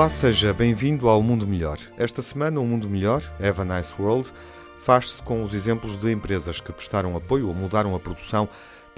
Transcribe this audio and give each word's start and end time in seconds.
Olá, 0.00 0.08
seja 0.08 0.54
bem-vindo 0.54 1.10
ao 1.10 1.22
Mundo 1.22 1.46
Melhor. 1.46 1.76
Esta 1.98 2.22
semana, 2.22 2.58
o 2.58 2.64
Mundo 2.64 2.88
Melhor, 2.88 3.22
Have 3.38 3.60
a 3.60 3.64
Nice 3.66 3.92
World, 3.98 4.32
faz-se 4.78 5.22
com 5.22 5.44
os 5.44 5.52
exemplos 5.52 5.94
de 5.94 6.10
empresas 6.10 6.58
que 6.58 6.72
prestaram 6.72 7.14
apoio 7.18 7.48
ou 7.48 7.54
mudaram 7.54 7.94
a 7.94 8.00
produção 8.00 8.48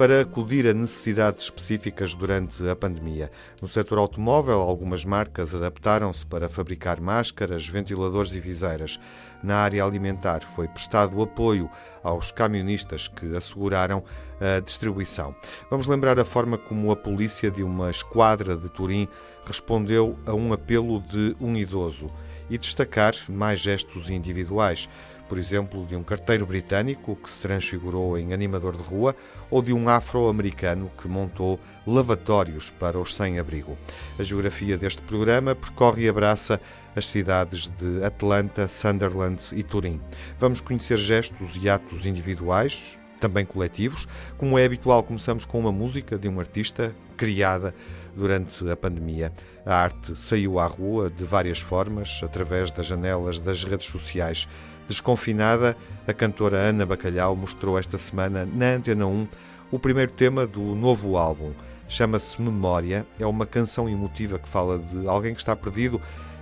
para 0.03 0.23
acudir 0.23 0.67
a 0.67 0.75
necessidades 0.75 1.45
específicas 1.45 2.13
durante 2.13 2.69
a 2.69 2.75
pandemia. 2.75 3.31
No 3.61 3.69
setor 3.69 3.99
automóvel, 3.99 4.61
algumas 4.61 5.05
marcas 5.05 5.55
adaptaram-se 5.55 6.27
para 6.27 6.49
fabricar 6.49 7.01
máscaras, 7.01 7.69
ventiladores 7.69 8.35
e 8.35 8.41
viseiras. 8.41 8.99
Na 9.45 9.59
área 9.59 9.85
alimentar, 9.85 10.41
foi 10.57 10.67
prestado 10.67 11.23
apoio 11.23 11.71
aos 12.03 12.33
camionistas 12.33 13.07
que 13.07 13.37
asseguraram 13.37 14.03
a 14.41 14.59
distribuição. 14.59 15.37
Vamos 15.71 15.87
lembrar 15.87 16.19
a 16.19 16.25
forma 16.25 16.59
como 16.59 16.91
a 16.91 16.97
polícia 16.97 17.49
de 17.49 17.63
uma 17.63 17.89
esquadra 17.89 18.57
de 18.57 18.69
Turim 18.69 19.07
respondeu 19.47 20.19
a 20.27 20.35
um 20.35 20.53
apelo 20.53 21.01
de 21.01 21.37
um 21.41 21.57
idoso 21.57 22.11
e 22.51 22.59
destacar 22.59 23.15
mais 23.29 23.61
gestos 23.61 24.11
individuais 24.11 24.89
por 25.33 25.39
exemplo, 25.39 25.87
de 25.87 25.97
um 25.97 26.03
carteiro 26.03 26.45
britânico 26.45 27.17
que 27.17 27.31
se 27.31 27.41
transfigurou 27.41 28.19
em 28.19 28.35
animador 28.35 28.77
de 28.77 28.83
rua 28.83 29.17
ou 29.51 29.63
de 29.63 29.73
um 29.73 29.89
afro-americano 29.89 30.91
que 31.01 31.09
montou 31.09 31.59
lavatórios 31.87 32.71
para 32.71 32.99
os 32.99 33.15
sem-abrigo. 33.15 33.79
A 34.19 34.23
geografia 34.23 34.77
deste 34.77 35.01
programa 35.01 35.55
percorre 35.55 36.05
e 36.05 36.09
abraça 36.11 36.61
as 36.95 37.09
cidades 37.09 37.67
de 37.67 38.05
Atlanta, 38.05 38.69
Sunderland 38.69 39.43
e 39.53 39.63
Turim. 39.63 40.03
Vamos 40.39 40.61
conhecer 40.61 40.99
gestos 40.99 41.59
e 41.59 41.67
atos 41.67 42.05
individuais, 42.05 42.99
também 43.19 43.47
coletivos. 43.47 44.07
Como 44.37 44.59
é 44.59 44.67
habitual, 44.67 45.03
começamos 45.03 45.47
com 45.47 45.59
uma 45.59 45.73
música 45.73 46.19
de 46.19 46.29
um 46.29 46.41
artista 46.41 46.95
criada 47.17 47.75
durante 48.15 48.69
a 48.69 48.77
pandemia. 48.77 49.33
A 49.65 49.77
arte 49.77 50.17
saiu 50.17 50.59
à 50.59 50.67
rua 50.67 51.09
de 51.09 51.25
várias 51.25 51.61
formas, 51.61 52.21
através 52.23 52.73
das 52.73 52.87
janelas 52.87 53.39
das 53.39 53.63
redes 53.63 53.87
sociais. 53.87 54.49
Desconfinada, 54.89 55.77
a 56.07 56.13
cantora 56.13 56.57
Ana 56.57 56.85
Bacalhau 56.85 57.35
mostrou 57.37 57.79
esta 57.79 57.97
semana 57.99 58.47
na 58.47 58.75
Antena 58.75 59.07
1 59.07 59.29
o 59.71 59.79
primeiro 59.79 60.13
tema 60.13 60.47
do 60.47 60.75
novo 60.75 61.17
álbum. 61.17 61.53
Chama-se 61.89 62.41
Memória, 62.41 63.07
é 63.19 63.27
uma 63.27 63.47
canção 63.47 63.89
emotiva 63.89 64.39
que 64.39 64.49
fala 64.49 64.79
de 64.79 65.07
alguém 65.07 65.35
que 65.35 65.41
está 65.41 65.55
perdido 65.55 66.01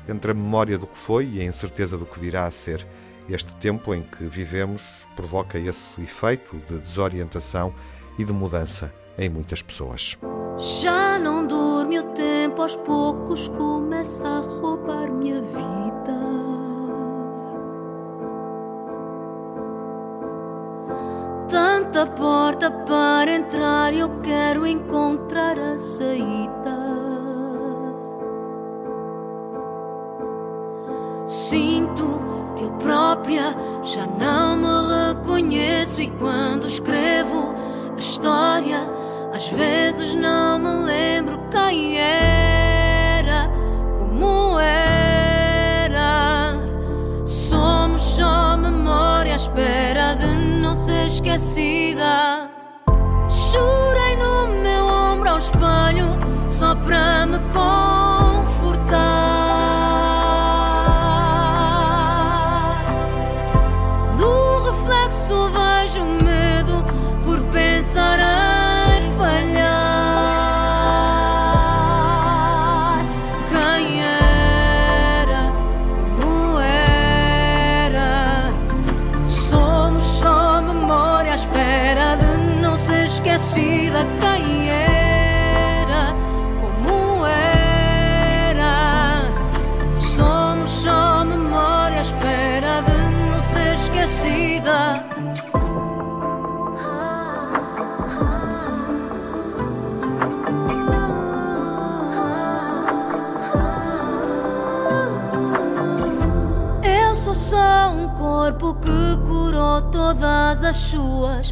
entre 0.09 0.33
a 0.33 0.35
memória 0.35 0.79
do 0.79 0.87
que 0.87 0.99
foi 0.99 1.27
e 1.27 1.41
a 1.41 1.45
incerteza 1.45 1.97
do 1.97 2.07
que 2.07 2.19
virá 2.19 2.47
a 2.47 2.51
ser. 2.51 2.87
Este 3.29 3.55
tempo 3.57 3.95
em 3.95 4.03
que 4.03 4.25
vivemos 4.25 5.07
provoca 5.15 5.59
esse 5.59 6.01
efeito 6.03 6.57
de 6.67 6.79
desorientação 6.79 7.73
e 8.19 8.25
de 8.25 8.33
mudança 8.33 8.93
em 9.17 9.29
muitas 9.29 9.63
pessoas. 9.63 10.17
Já 10.81 11.19
não 11.19 11.47
dorme 11.47 11.99
o 11.99 12.03
tempo, 12.13 12.63
aos 12.63 12.77
poucos 12.77 13.49
começa 13.49 14.27
a 14.27 14.41
roubar 14.41 15.11
minha 15.11 15.41
vida. 15.41 16.30
Tanta 21.93 22.07
porta 22.07 22.71
para 22.71 23.33
entrar, 23.33 23.93
eu 23.93 24.21
quero 24.21 24.65
encontrar 24.65 25.59
a 25.59 25.77
saída. 25.77 26.79
Sinto 31.27 32.23
que 32.55 32.63
eu 32.63 32.71
própria 32.75 33.57
já 33.83 34.07
não 34.07 34.55
me 34.55 35.15
reconheço 35.15 36.01
e 36.01 36.09
quando 36.13 36.69
escrevo 36.69 37.57
a 37.97 37.99
história, 37.99 38.89
às 39.35 39.49
vezes 39.49 40.15
não 40.15 40.61
me 40.61 40.85
lembro 40.85 41.41
quem 41.51 41.99
era, 41.99 42.60
esquecida. 51.21 52.51
Chorei 53.29 54.17
no 54.17 54.63
meu 54.63 54.87
ombro 54.87 55.29
ao 55.29 55.39
espelho 55.39 56.19
só 56.49 56.75
para 56.75 57.27
me 57.27 57.39
confortar. 57.53 58.10
Esquecida. 83.51 84.07
Quem 84.21 84.69
era, 84.69 86.15
como 86.61 87.27
era. 87.27 89.23
Somos 89.97 90.71
só 90.71 91.25
memória 91.25 91.99
à 91.99 92.03
espera 92.03 92.83
de 92.83 92.93
não 93.29 93.43
ser 93.43 93.75
esquecida. 93.75 95.05
Eu 106.83 107.15
sou 107.17 107.35
só 107.35 107.93
um 107.93 108.09
corpo 108.17 108.75
que 108.75 109.17
curou 109.27 109.83
todas 109.83 110.63
as 110.63 110.77
suas 110.77 111.51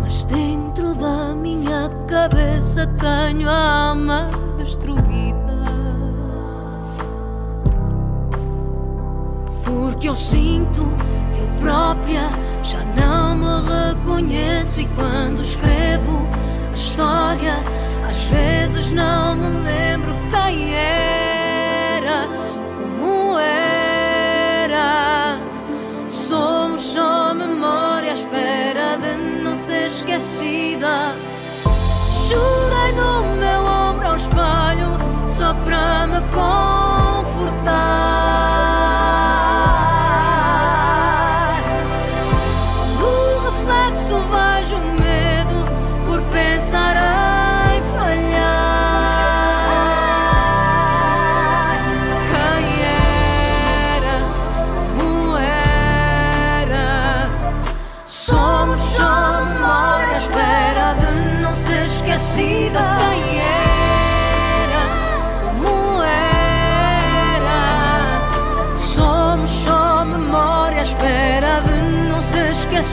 Mas 0.00 0.24
dentro 0.26 0.94
da 0.94 1.34
minha 1.34 1.90
cabeça 2.06 2.86
tenho 2.98 3.48
a 3.48 3.88
alma 3.90 4.30
destruída. 4.56 5.38
Porque 9.64 10.08
eu 10.08 10.16
sinto 10.16 10.82
que 11.32 11.40
eu 11.40 11.48
própria 11.60 12.28
já 12.62 12.84
não 12.84 13.34
me 13.36 13.68
reconheço. 13.68 14.80
E 14.80 14.86
quando 14.88 15.40
escrevo 15.40 16.26
a 16.70 16.74
história, 16.74 17.54
às 18.08 18.20
vezes 18.22 18.92
não 18.92 19.34
me 19.36 19.48
lembro 19.64 20.12
quem 20.30 20.74
era, 20.74 21.17
Somos 26.06 26.80
só 26.80 27.34
memória 27.34 28.10
à 28.10 28.14
espera 28.14 28.96
de 28.98 29.16
não 29.42 29.56
ser 29.56 29.86
esquecida. 29.86 31.16
Chorei 32.28 32.92
no 32.92 33.22
meu 33.36 33.60
ombro 33.64 34.08
ao 34.08 34.16
espelho 34.16 34.96
só 35.28 35.54
para 35.54 36.06
me 36.06 36.20
confortar. 36.32 37.58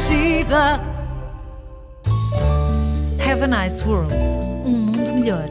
Esquecida. 0.05 0.81
Have 3.27 3.43
a 3.43 3.47
Nice 3.47 3.83
World 3.83 4.13
um 4.13 4.71
mundo 4.71 5.13
melhor. 5.13 5.49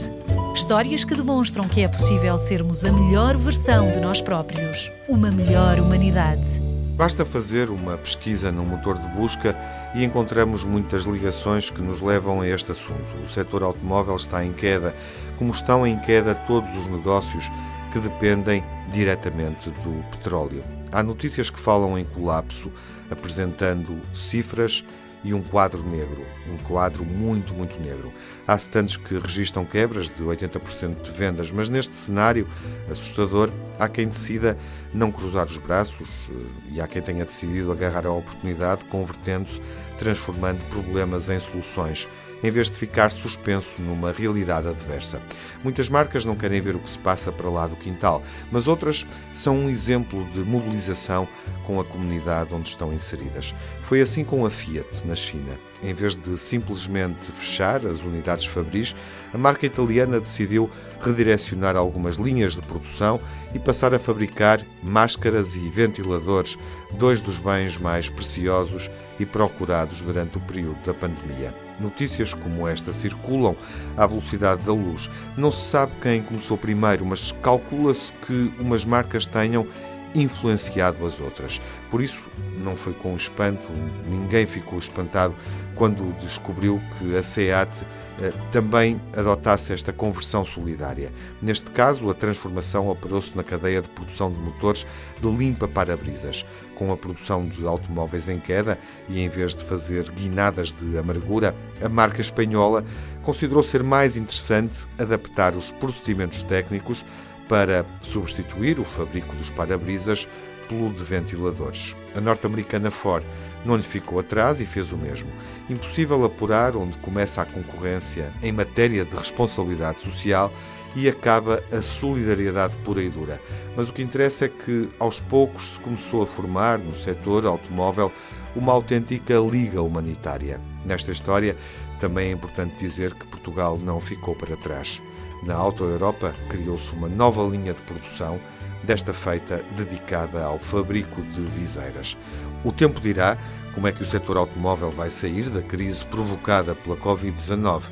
Histórias 0.55 1.05
que 1.05 1.15
demonstram 1.15 1.67
que 1.69 1.81
é 1.81 1.89
possível 1.89 2.39
sermos 2.39 2.85
a 2.85 2.93
melhor 2.93 3.37
versão 3.37 3.91
de 3.91 3.99
nós 3.99 4.21
próprios, 4.21 4.91
uma 5.09 5.31
melhor 5.31 5.81
humanidade. 5.81 6.61
Basta 6.97 7.25
fazer 7.25 7.71
uma 7.71 7.99
pesquisa 7.99 8.53
no 8.53 8.65
motor 8.65 8.97
de 8.99 9.09
busca 9.09 9.57
e 9.95 10.05
encontramos 10.05 10.63
muitas 10.63 11.05
ligações 11.05 11.71
que 11.71 11.83
nos 11.83 12.01
levam 12.01 12.41
a 12.41 12.49
este 12.49 12.71
assunto. 12.71 13.23
O 13.23 13.29
setor 13.29 13.65
automóvel 13.65 14.15
está 14.15 14.45
em 14.45 14.53
queda, 14.53 14.95
como 15.37 15.51
estão 15.51 15.85
em 15.85 15.99
queda 15.99 16.35
todos 16.35 16.73
os 16.79 16.87
negócios 16.87 17.51
que 17.93 17.99
dependem 17.99 18.63
diretamente 18.93 19.71
do 19.71 20.05
petróleo. 20.11 20.63
Há 20.93 21.03
notícias 21.03 21.51
que 21.51 21.59
falam 21.59 21.99
em 21.99 22.05
colapso, 22.05 22.71
apresentando 23.11 24.01
cifras 24.15 24.85
e 25.25 25.33
um 25.33 25.43
quadro 25.43 25.83
negro, 25.83 26.23
um 26.47 26.59
quadro 26.59 27.05
muito, 27.05 27.55
muito 27.55 27.81
negro. 27.81 28.13
Há 28.47 28.57
stands 28.57 28.97
que 28.99 29.17
registram 29.17 29.65
quebras 29.65 30.11
de 30.11 30.23
80% 30.23 31.01
de 31.01 31.11
vendas, 31.11 31.51
mas 31.51 31.71
neste 31.71 31.95
cenário 31.97 32.47
assustador, 32.91 33.51
há 33.79 33.89
quem 33.89 34.07
decida 34.07 34.59
não 34.93 35.11
cruzar 35.11 35.47
os 35.47 35.57
braços 35.57 36.09
eh, 36.31 36.75
e 36.75 36.81
há 36.81 36.87
quem 36.87 37.01
tenha 37.01 37.25
decidido 37.25 37.73
agarrar 37.73 38.07
a 38.07 38.13
oportunidade, 38.13 38.85
convertendo-se, 38.85 39.61
transformando 39.99 40.63
problemas 40.69 41.31
em 41.31 41.41
soluções 41.41 42.07
em 42.45 42.51
vez 42.51 42.71
de 42.71 42.79
ficar 42.79 43.11
suspenso 43.11 43.81
numa 43.81 44.13
realidade 44.13 44.69
adversa. 44.69 45.19
Muitas 45.65 45.89
marcas 45.89 46.27
não 46.27 46.37
querem 46.37 46.61
ver 46.61 46.77
o 46.77 46.79
que 46.79 46.91
se 46.91 46.99
passa 46.99 47.33
para 47.33 47.49
lá 47.49 47.67
do 47.67 47.75
quintal, 47.75 48.23
mas 48.53 48.69
outras 48.69 49.07
são 49.33 49.57
um 49.57 49.71
exemplo 49.71 50.23
de 50.27 50.41
mobilização 50.41 51.27
com 51.67 51.81
a 51.81 51.85
comunidade 51.85 52.53
onde 52.53 52.69
estão 52.69 52.93
inseridas. 52.93 53.55
Foi 53.83 54.03
assim 54.03 54.23
com 54.23 54.45
a 54.45 54.51
Fiat 54.51 55.07
na 55.07 55.15
China. 55.15 55.59
Em 55.83 55.95
vez 55.95 56.15
de 56.17 56.37
simplesmente 56.37 57.33
fechar 57.33 57.87
as 57.87 58.03
unidades 58.03 58.45
Fabris, 58.45 58.95
a 59.33 59.39
marca 59.39 59.65
italiana 59.65 60.21
decidiu 60.21 60.71
redirecionar 61.01 61.77
algumas 61.77 62.17
linhas 62.17 62.55
de 62.55 62.61
produção 62.61 63.19
e 63.55 63.59
passar 63.59 63.95
a 63.95 63.99
fabricar 63.99 64.61
máscaras 64.83 65.57
e 65.57 65.67
ventiladores, 65.71 66.59
dois 66.93 67.23
dos 67.23 67.39
bens 67.39 67.79
mais 67.79 68.11
preciosos 68.11 68.91
e 69.19 69.25
procurados 69.25 70.03
durante 70.03 70.37
o 70.37 70.41
período 70.43 70.85
da 70.85 70.93
pandemia. 70.93 71.64
Notícias 71.81 72.33
como 72.35 72.69
esta 72.69 72.93
circulam 72.93 73.57
à 73.97 74.07
velocidade 74.07 74.63
da 74.63 74.73
luz. 74.73 75.11
Não 75.37 75.51
se 75.51 75.71
sabe 75.71 75.93
quem 76.01 76.23
começou 76.23 76.57
primeiro, 76.57 77.05
mas 77.05 77.33
calcula-se 77.43 78.13
que 78.27 78.53
umas 78.59 78.85
marcas 78.85 79.27
tenham 79.27 79.67
influenciado 80.15 81.05
as 81.07 81.21
outras. 81.21 81.61
Por 81.91 82.03
isso, 82.03 82.29
não 82.57 82.77
foi 82.77 82.93
com 82.93 83.15
espanto, 83.17 83.69
ninguém 84.09 84.47
ficou 84.47 84.79
espantado 84.79 85.35
quando 85.75 86.17
descobriu 86.19 86.81
que 86.99 87.17
a 87.17 87.23
SEAT 87.23 87.85
eh, 88.21 88.33
também 88.53 89.01
adotasse 89.17 89.73
esta 89.73 89.93
conversão 89.93 90.45
solidária. 90.45 91.13
Neste 91.43 91.71
caso, 91.73 92.09
a 92.09 92.15
transformação 92.15 92.89
operou-se 92.89 93.37
na 93.37 93.43
cadeia 93.43 93.83
de 93.83 93.89
produção 93.89 94.31
de 94.31 94.39
motores 94.39 94.87
de 95.21 95.29
limpa 95.29 95.67
para-brisas. 95.67 96.47
Com 96.77 96.93
a 96.93 96.97
produção 96.97 97.47
de 97.47 97.67
automóveis 97.67 98.29
em 98.29 98.39
queda 98.39 98.79
e 99.09 99.21
em 99.21 99.29
vez 99.29 99.55
de 99.55 99.65
fazer 99.65 100.11
guinadas 100.13 100.73
de 100.73 100.97
amargura, 100.97 101.55
a 101.83 101.89
marca 101.89 102.21
espanhola 102.21 102.85
considerou 103.23 103.63
ser 103.65 103.83
mais 103.83 104.17
interessante 104.17 104.87
adaptar 104.99 105.55
os 105.55 105.73
procedimentos 105.73 106.45
técnicos 106.45 107.05
para 107.49 107.85
substituir 108.01 108.79
o 108.79 108.85
fabrico 108.85 109.35
dos 109.37 109.51
para-brisas 109.51 110.29
pelo 110.69 110.93
de 110.93 111.03
ventiladores. 111.03 111.97
A 112.15 112.21
norte-americana 112.21 112.91
Ford 112.91 113.25
não 113.65 113.77
lhe 113.77 113.83
ficou 113.83 114.19
atrás 114.19 114.61
e 114.61 114.67
fez 114.67 114.93
o 114.93 114.97
mesmo. 114.97 115.31
Impossível 115.69 116.25
apurar 116.25 116.77
onde 116.77 116.97
começa 116.99 117.43
a 117.43 117.47
concorrência 117.47 118.33
em 118.43 118.53
matéria 118.53 119.05
de 119.05 119.15
responsabilidade 119.17 120.01
social 120.01 120.53
e 120.97 121.09
acaba 121.09 121.63
a 121.73 121.83
solidariedade 121.83 122.77
pura 122.79 123.03
e 123.03 123.09
dura. 123.09 123.41
Mas 123.77 123.89
o 123.89 123.93
que 123.93 124.03
interessa 124.03 124.45
é 124.45 124.49
que, 124.49 124.89
aos 124.99 125.19
poucos, 125.19 125.73
se 125.73 125.81
começou 125.81 126.23
a 126.23 126.27
formar 126.27 126.79
no 126.79 126.95
setor 126.95 127.47
automóvel 127.47 128.13
uma 128.55 128.73
autêntica 128.73 129.35
liga 129.35 129.83
humanitária. 129.83 130.61
Nesta 130.85 131.11
história, 131.11 131.57
também 131.99 132.29
é 132.29 132.33
importante 132.33 132.77
dizer 132.79 133.13
que 133.15 133.27
Portugal 133.27 133.77
não 133.77 134.01
ficou 134.01 134.37
para 134.37 134.57
trás. 134.57 135.03
Na 135.45 135.55
Auto 135.57 135.85
Europa 135.85 136.33
criou-se 136.49 136.93
uma 136.95 137.09
nova 137.09 137.43
linha 137.43 137.75
de 137.75 137.83
produção, 137.83 138.41
desta 138.83 139.13
feita 139.13 139.63
dedicada 139.77 140.43
ao 140.43 140.59
fabrico 140.59 141.21
de 141.23 141.41
viseiras. 141.41 142.17
O 142.65 142.73
tempo 142.73 143.01
dirá 143.01 143.37
como 143.75 143.87
é 143.87 143.93
que 143.93 144.03
o 144.03 144.07
setor 144.07 144.37
automóvel 144.37 144.91
vai 144.91 145.11
sair 145.11 145.51
da 145.51 145.63
crise 145.63 146.05
provocada 146.07 146.75
pela 146.75 146.97
Covid-19, 146.97 147.85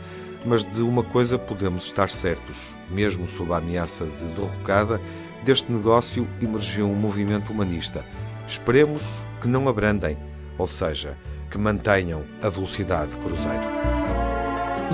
mas 0.47 0.65
de 0.65 0.83
uma 0.83 1.03
coisa 1.03 1.39
podemos 1.39 1.85
estar 1.85 2.09
certos: 2.11 2.59
mesmo 2.91 3.27
sob 3.27 3.53
a 3.53 3.59
ameaça 3.59 4.07
de 4.07 4.25
derrocada, 4.27 5.01
deste 5.45 5.71
negócio 5.71 6.27
emergiu 6.41 6.89
um 6.89 6.95
movimento 6.95 7.53
humanista. 7.53 8.05
Esperemos 8.47 9.03
que 9.41 9.49
não 9.49 9.69
abrandem, 9.69 10.17
ou 10.57 10.67
seja, 10.67 11.17
que 11.51 11.59
mantenham 11.59 12.25
a 12.43 12.49
velocidade 12.49 13.17
cruzeiro. 13.19 14.02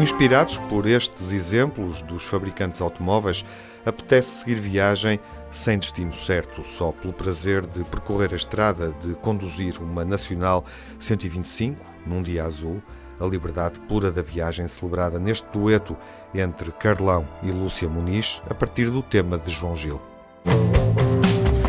Inspirados 0.00 0.59
por 0.69 0.87
estes 0.87 1.33
exemplos 1.33 2.03
dos 2.03 2.23
fabricantes 2.23 2.81
automóveis, 2.81 3.45
apetece 3.85 4.41
seguir 4.41 4.61
viagem 4.61 5.19
sem 5.50 5.77
destino 5.77 6.12
certo, 6.12 6.62
só 6.62 6.93
pelo 6.93 7.12
prazer 7.12 7.67
de 7.67 7.83
percorrer 7.85 8.33
a 8.33 8.37
estrada, 8.37 8.95
de 9.03 9.15
conduzir 9.15 9.83
uma 9.83 10.05
Nacional 10.05 10.65
125 11.00 11.85
num 12.06 12.23
dia 12.23 12.45
azul, 12.45 12.81
a 13.19 13.27
liberdade 13.27 13.81
pura 13.81 14.12
da 14.12 14.23
viagem 14.23 14.69
celebrada 14.69 15.19
neste 15.19 15.49
dueto 15.49 15.97
entre 16.33 16.71
Carlão 16.71 17.27
e 17.43 17.50
Lúcia 17.50 17.89
Muniz, 17.89 18.41
a 18.49 18.55
partir 18.55 18.91
do 18.91 19.03
tema 19.03 19.37
de 19.37 19.50
João 19.50 19.75
Gil. 19.75 20.00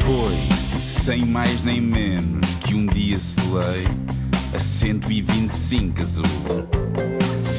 Foi, 0.03 0.87
sem 0.87 1.25
mais 1.25 1.63
nem 1.63 1.81
menos, 1.81 2.47
que 2.63 2.75
um 2.75 2.85
dia 2.85 3.19
selei 3.19 3.87
a 4.53 4.59
125 4.59 6.01
azul. 6.01 6.23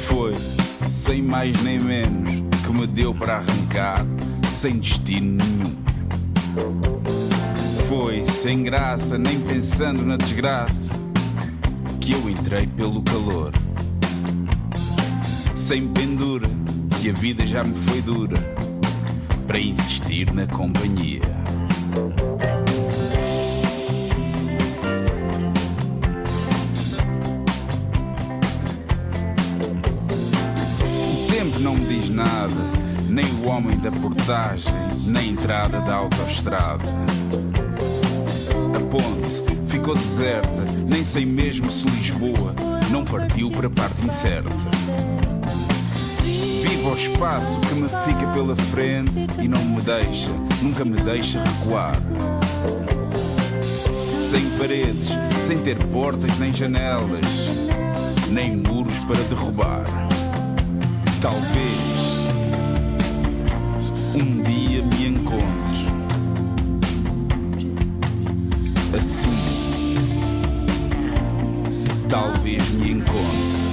Foi 0.06 0.59
sem 0.88 1.22
mais 1.22 1.60
nem 1.62 1.78
menos, 1.78 2.32
que 2.64 2.72
me 2.72 2.86
deu 2.86 3.14
para 3.14 3.36
arrancar, 3.36 4.06
sem 4.48 4.78
destino 4.78 5.44
nenhum. 5.44 5.76
Foi 7.88 8.24
sem 8.24 8.62
graça, 8.62 9.18
nem 9.18 9.40
pensando 9.40 10.04
na 10.04 10.16
desgraça, 10.16 10.92
que 12.00 12.12
eu 12.12 12.28
entrei 12.28 12.66
pelo 12.66 13.02
calor. 13.02 13.52
Sem 15.54 15.88
pendura, 15.88 16.48
que 17.00 17.10
a 17.10 17.12
vida 17.12 17.46
já 17.46 17.64
me 17.64 17.74
foi 17.74 18.00
dura, 18.00 18.36
para 19.46 19.58
insistir 19.58 20.32
na 20.32 20.46
companhia. 20.46 21.22
Não 31.60 31.74
me 31.74 31.84
diz 31.86 32.08
nada, 32.08 32.54
nem 33.06 33.26
o 33.26 33.48
homem 33.48 33.76
da 33.78 33.92
portagem, 33.92 34.72
nem 35.04 35.28
a 35.28 35.32
entrada 35.32 35.80
da 35.80 35.94
autoestrada. 35.94 36.84
A 38.74 38.80
ponte 38.90 39.70
ficou 39.70 39.94
deserta, 39.94 40.64
nem 40.88 41.04
sei 41.04 41.26
mesmo 41.26 41.70
se 41.70 41.86
Lisboa 41.86 42.54
não 42.90 43.04
partiu 43.04 43.50
para 43.50 43.66
a 43.66 43.70
parte 43.70 44.04
incerta. 44.06 44.48
Vivo 46.24 46.92
o 46.92 46.96
espaço 46.96 47.60
que 47.60 47.74
me 47.74 47.88
fica 47.88 48.26
pela 48.32 48.56
frente 48.56 49.26
e 49.38 49.46
não 49.46 49.62
me 49.62 49.82
deixa, 49.82 50.30
nunca 50.62 50.82
me 50.82 50.98
deixa 51.02 51.42
recuar. 51.42 51.96
Sem 54.30 54.48
paredes, 54.58 55.10
sem 55.46 55.58
ter 55.58 55.76
portas 55.88 56.38
nem 56.38 56.54
janelas, 56.54 57.20
nem 58.30 58.56
muros 58.56 58.98
para 59.00 59.22
derrubar. 59.24 59.99
Talvez 61.20 61.42
um 64.14 64.42
dia 64.42 64.82
me 64.82 65.08
encontre 65.08 65.86
assim. 68.96 69.30
Talvez 72.08 72.70
me 72.72 72.92
encontre. 72.92 73.69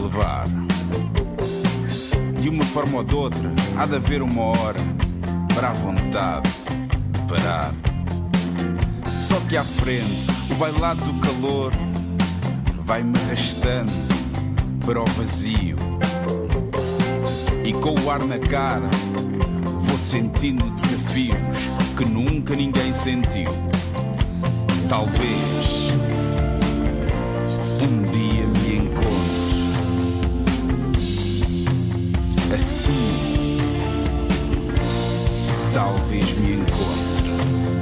Levar. 0.00 0.44
De 2.40 2.48
uma 2.48 2.64
forma 2.64 2.98
ou 2.98 3.04
de 3.04 3.14
outra, 3.14 3.50
há 3.76 3.86
de 3.86 3.96
haver 3.96 4.22
uma 4.22 4.42
hora 4.42 4.80
para 5.54 5.70
a 5.70 5.72
vontade 5.72 6.50
de 7.12 7.18
parar. 7.28 7.74
Só 9.06 9.38
que 9.48 9.56
à 9.56 9.64
frente, 9.64 10.26
o 10.50 10.54
bailado 10.54 11.04
do 11.04 11.20
calor 11.20 11.72
vai-me 12.84 13.18
arrastando 13.18 13.92
para 14.86 15.02
o 15.02 15.06
vazio. 15.06 15.76
E 17.64 17.72
com 17.74 18.00
o 18.00 18.10
ar 18.10 18.20
na 18.20 18.38
cara, 18.38 18.88
vou 19.76 19.98
sentindo 19.98 20.64
desafios 20.70 21.36
que 21.98 22.04
nunca 22.06 22.54
ninguém 22.54 22.94
sentiu. 22.94 23.50
Talvez 24.88 25.92
um 27.82 28.02
dia 28.10 28.47
assim. 32.54 33.58
talvez 35.72 36.38
me 36.38 36.54
encontre. 36.54 37.77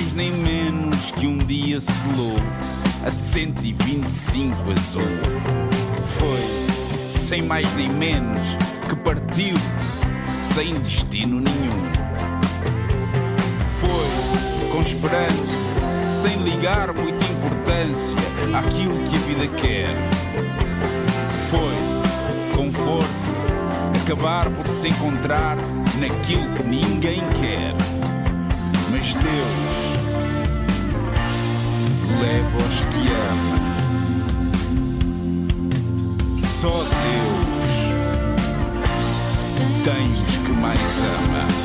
Mais 0.00 0.12
nem 0.14 0.32
menos 0.32 1.10
que 1.10 1.26
um 1.26 1.36
dia 1.36 1.78
selou 1.78 2.36
a 3.04 3.10
125 3.10 4.56
azul. 4.70 5.02
Foi, 6.04 7.12
sem 7.12 7.42
mais 7.42 7.70
nem 7.74 7.90
menos 7.90 8.40
que 8.88 8.96
partiu 8.96 9.56
sem 10.54 10.72
destino 10.80 11.40
nenhum. 11.40 11.90
Foi, 13.78 14.70
com 14.72 14.80
esperança, 14.80 16.22
sem 16.22 16.36
ligar 16.44 16.94
muita 16.94 17.24
importância 17.24 18.16
àquilo 18.58 18.98
que 19.04 19.16
a 19.16 19.18
vida 19.18 19.46
quer. 19.60 19.90
Foi, 21.50 22.56
com 22.56 22.72
força, 22.72 23.34
acabar 24.02 24.48
por 24.48 24.66
se 24.66 24.88
encontrar 24.88 25.56
naquilo 25.98 26.54
que 26.54 26.62
ninguém 26.62 27.20
quer. 27.38 27.74
Mas 28.90 29.14
Deus 29.14 29.89
leva 32.20 32.58
os 32.58 32.84
que 32.86 33.08
ama. 33.30 33.58
Só 36.36 36.82
Deus 36.82 37.50
tem 39.84 40.12
os 40.12 40.36
que 40.36 40.52
mais 40.52 40.80
ama. 40.98 41.59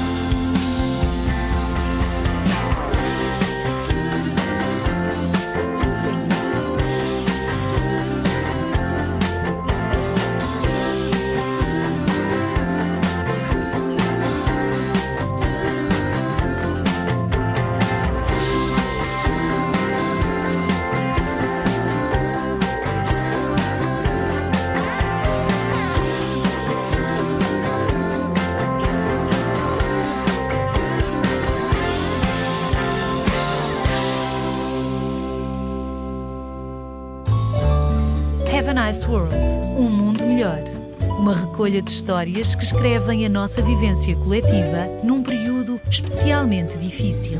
Uma 41.65 41.69
recolha 41.69 41.81
de 41.81 41.89
histórias 41.89 42.53
que 42.53 42.63
escrevem 42.63 43.25
a 43.25 43.29
nossa 43.29 43.59
vivência 43.59 44.15
coletiva 44.15 44.85
num 45.03 45.23
período 45.23 45.81
especialmente 45.89 46.77
difícil. 46.77 47.39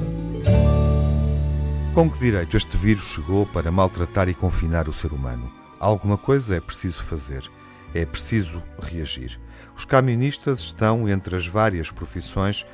Com 1.94 2.10
que 2.10 2.18
direito 2.18 2.58
este 2.58 2.76
vírus 2.76 3.04
chegou 3.04 3.46
para 3.46 3.70
maltratar 3.70 4.28
e 4.28 4.34
confinar 4.34 4.90
o 4.90 4.94
ser 4.94 5.14
humano? 5.14 5.54
Alguma 5.80 6.18
coisa 6.18 6.56
é 6.56 6.60
preciso 6.60 7.04
fazer. 7.04 7.44
É 7.94 8.04
preciso 8.04 8.64
reagir. 8.82 9.40
Os 9.78 9.86
camionistas 9.86 10.60
estão 10.62 11.08
entre 11.08 11.36
as 11.36 11.46
várias 11.46 11.92
profissões 11.92 12.66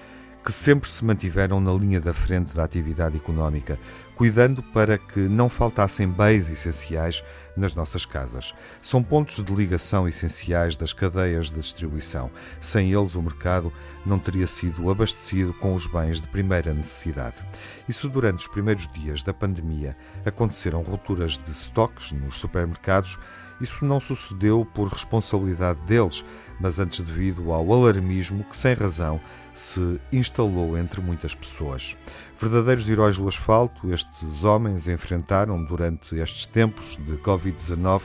que 0.44 0.52
sempre 0.52 0.90
se 0.90 1.06
mantiveram 1.06 1.62
na 1.62 1.72
linha 1.72 2.02
da 2.02 2.14
frente 2.14 2.56
da 2.56 2.64
atividade 2.64 3.16
económica, 3.16 3.78
cuidando 4.16 4.62
para 4.62 4.98
que 4.98 5.20
não 5.20 5.50
faltassem 5.50 6.08
bens 6.08 6.50
essenciais 6.50 7.24
nas 7.56 7.76
nossas 7.76 8.06
casas. 8.06 8.54
São 8.82 9.04
pontos 9.04 9.44
de 9.44 9.54
ligação 9.54 10.08
essenciais 10.08 10.76
das 10.76 10.94
cadeias 10.94 11.50
de 11.50 11.60
distribuição. 11.60 12.32
Sem 12.60 12.92
eles, 12.92 13.16
o 13.16 13.22
mercado 13.22 13.72
não 14.06 14.18
teria 14.18 14.48
sido 14.48 14.90
abastecido 14.90 15.54
com 15.54 15.74
os 15.74 15.88
bens 15.88 16.20
de 16.20 16.28
primeira 16.28 16.74
necessidade. 16.74 17.46
Isso 17.88 18.10
durante 18.10 18.40
os 18.40 18.48
primeiros 18.48 18.88
dias 18.92 19.24
da 19.24 19.34
pandemia 19.34 19.96
aconteceram 20.26 20.82
rupturas 20.82 21.38
de 21.38 21.52
estoques 21.52 22.12
nos 22.12 22.38
supermercados. 22.38 23.20
Isso 23.62 23.86
não 23.86 24.00
sucedeu 24.00 24.68
por 24.74 24.88
responsabilidade 24.88 25.80
deles, 25.82 26.26
mas 26.60 26.80
antes 26.80 27.00
devido 27.00 27.52
ao 27.52 27.72
alarmismo 27.72 28.44
que, 28.44 28.58
sem 28.58 28.74
razão, 28.74 29.22
se 29.54 30.00
instalou 30.12 30.78
entre 30.78 31.00
muitas 31.00 31.36
pessoas. 31.36 31.96
Verdadeiros 32.40 32.90
heróis 32.90 33.18
do 33.18 33.28
asfalto, 33.28 33.94
estes 33.94 34.44
homens 34.44 34.88
enfrentaram 34.88 35.64
durante 35.64 36.16
estes 36.16 36.48
tempos 36.48 36.98
de 36.98 37.18
Covid-19 37.18 38.04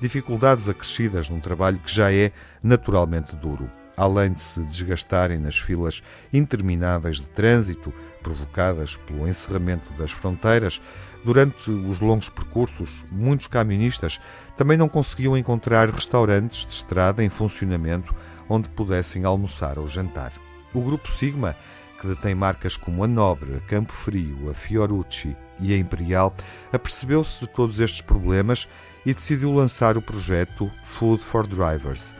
dificuldades 0.00 0.68
acrescidas 0.68 1.30
num 1.30 1.40
trabalho 1.40 1.78
que 1.78 1.90
já 1.90 2.12
é 2.12 2.30
naturalmente 2.62 3.34
duro. 3.34 3.70
Além 3.96 4.32
de 4.32 4.40
se 4.40 4.60
desgastarem 4.60 5.38
nas 5.38 5.58
filas 5.58 6.02
intermináveis 6.32 7.16
de 7.16 7.26
trânsito 7.28 7.92
provocadas 8.22 8.96
pelo 8.96 9.26
encerramento 9.26 9.92
das 9.94 10.12
fronteiras, 10.12 10.80
durante 11.24 11.70
os 11.70 11.98
longos 11.98 12.28
percursos, 12.28 13.04
muitos 13.10 13.48
camionistas 13.48 14.20
também 14.58 14.76
não 14.76 14.88
conseguiam 14.88 15.38
encontrar 15.38 15.88
restaurantes 15.88 16.66
de 16.66 16.72
estrada 16.72 17.22
em 17.22 17.30
funcionamento 17.30 18.12
onde 18.48 18.68
pudessem 18.68 19.24
almoçar 19.24 19.78
ou 19.78 19.86
jantar. 19.86 20.32
O 20.74 20.80
Grupo 20.80 21.08
Sigma, 21.12 21.54
que 22.00 22.08
detém 22.08 22.34
marcas 22.34 22.76
como 22.76 23.04
a 23.04 23.06
Nobre, 23.06 23.54
a 23.54 23.60
Campo 23.60 23.92
Frio, 23.92 24.50
a 24.50 24.54
Fiorucci 24.54 25.36
e 25.60 25.72
a 25.72 25.78
Imperial, 25.78 26.34
apercebeu-se 26.72 27.38
de 27.38 27.46
todos 27.46 27.78
estes 27.78 28.00
problemas 28.00 28.68
e 29.06 29.14
decidiu 29.14 29.54
lançar 29.54 29.96
o 29.96 30.02
projeto 30.02 30.68
Food 30.82 31.22
for 31.22 31.46
Drivers. 31.46 32.12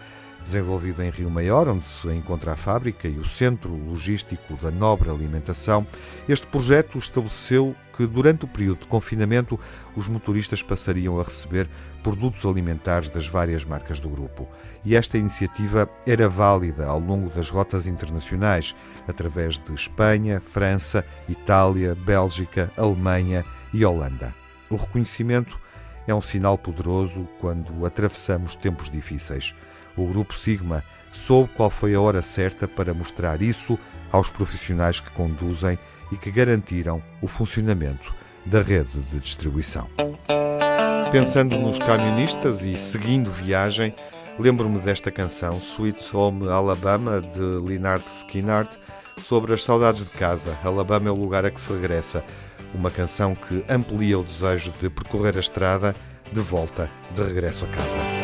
Desenvolvido 0.48 1.02
em 1.02 1.10
Rio 1.10 1.28
Maior, 1.28 1.68
onde 1.68 1.84
se 1.84 2.08
encontra 2.08 2.52
a 2.52 2.56
fábrica 2.56 3.06
e 3.06 3.18
o 3.18 3.24
centro 3.26 3.68
logístico 3.68 4.54
da 4.56 4.70
Nobre 4.70 5.10
Alimentação, 5.10 5.86
este 6.26 6.46
projeto 6.46 6.96
estabeleceu 6.96 7.76
que 7.94 8.06
durante 8.06 8.46
o 8.46 8.48
período 8.48 8.78
de 8.78 8.86
confinamento 8.86 9.60
os 9.94 10.08
motoristas 10.08 10.62
passariam 10.62 11.20
a 11.20 11.22
receber 11.22 11.68
produtos 12.02 12.46
alimentares 12.46 13.10
das 13.10 13.28
várias 13.28 13.62
marcas 13.66 14.00
do 14.00 14.08
grupo. 14.08 14.48
E 14.82 14.96
esta 14.96 15.18
iniciativa 15.18 15.86
era 16.06 16.30
válida 16.30 16.86
ao 16.86 16.98
longo 16.98 17.28
das 17.28 17.50
rotas 17.50 17.86
internacionais, 17.86 18.74
através 19.06 19.58
de 19.58 19.74
Espanha, 19.74 20.40
França, 20.40 21.04
Itália, 21.28 21.94
Bélgica, 21.94 22.72
Alemanha 22.74 23.44
e 23.74 23.84
Holanda. 23.84 24.34
O 24.70 24.76
reconhecimento 24.76 25.60
é 26.10 26.14
um 26.14 26.22
sinal 26.22 26.56
poderoso 26.56 27.28
quando 27.40 27.84
atravessamos 27.84 28.54
tempos 28.54 28.88
difíceis. 28.90 29.54
O 29.96 30.06
Grupo 30.06 30.36
Sigma 30.36 30.82
soube 31.12 31.50
qual 31.54 31.70
foi 31.70 31.94
a 31.94 32.00
hora 32.00 32.22
certa 32.22 32.66
para 32.66 32.94
mostrar 32.94 33.42
isso 33.42 33.78
aos 34.10 34.30
profissionais 34.30 35.00
que 35.00 35.10
conduzem 35.10 35.78
e 36.10 36.16
que 36.16 36.30
garantiram 36.30 37.02
o 37.20 37.28
funcionamento 37.28 38.14
da 38.46 38.62
rede 38.62 38.98
de 39.10 39.18
distribuição. 39.18 39.88
Pensando 41.10 41.58
nos 41.58 41.78
camionistas 41.78 42.64
e 42.64 42.76
seguindo 42.76 43.30
viagem, 43.30 43.94
lembro-me 44.38 44.78
desta 44.78 45.10
canção, 45.10 45.58
Sweet 45.58 46.14
Home 46.14 46.48
Alabama, 46.48 47.20
de 47.20 47.40
Lynyrd 47.40 48.04
Skynyrd, 48.06 48.78
sobre 49.18 49.52
as 49.52 49.64
saudades 49.64 50.04
de 50.04 50.10
casa. 50.10 50.58
Alabama 50.62 51.08
é 51.08 51.12
o 51.12 51.16
lugar 51.16 51.44
a 51.44 51.50
que 51.50 51.60
se 51.60 51.72
regressa. 51.72 52.24
Uma 52.74 52.90
canção 52.90 53.34
que 53.34 53.64
amplia 53.68 54.18
o 54.18 54.24
desejo 54.24 54.72
de 54.80 54.90
percorrer 54.90 55.36
a 55.36 55.40
estrada 55.40 55.94
de 56.32 56.40
volta, 56.40 56.90
de 57.14 57.22
regresso 57.22 57.64
a 57.64 57.68
casa. 57.68 58.17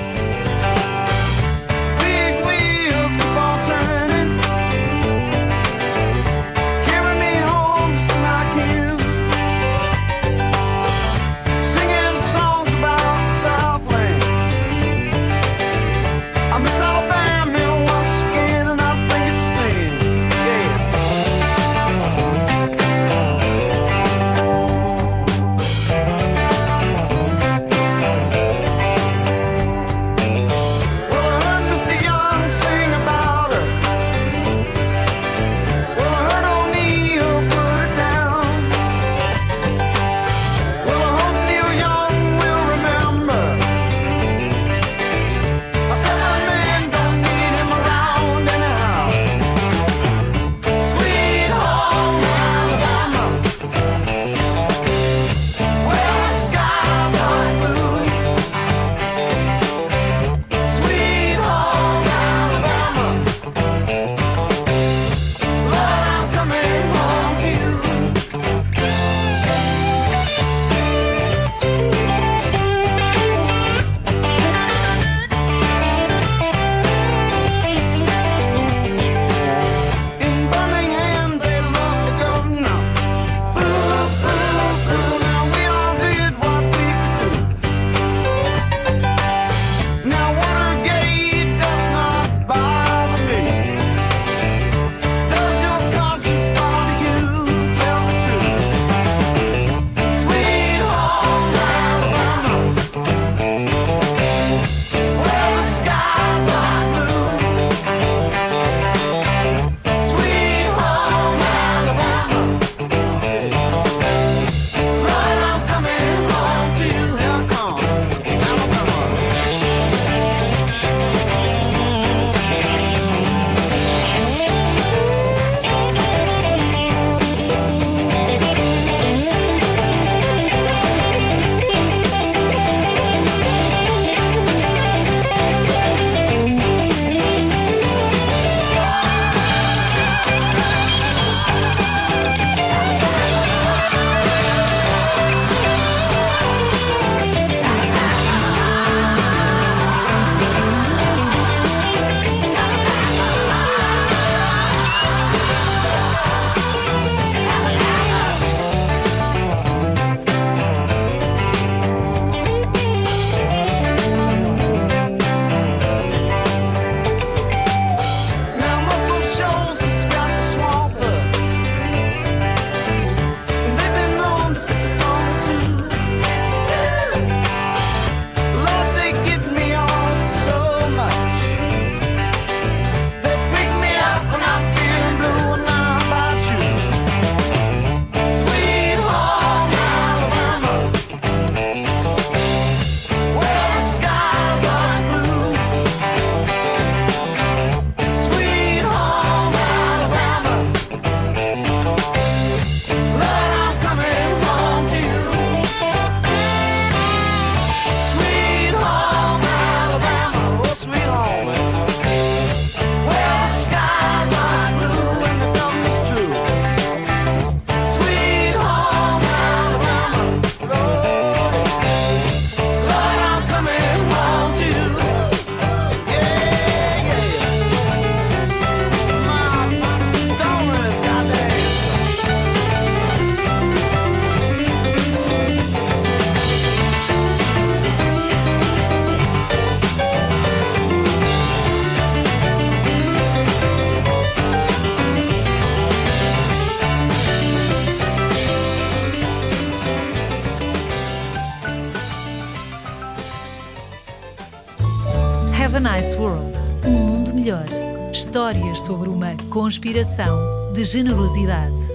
Uma 259.84 259.92
conspiração 259.92 260.72
de 260.72 260.82
generosidade. 260.82 261.92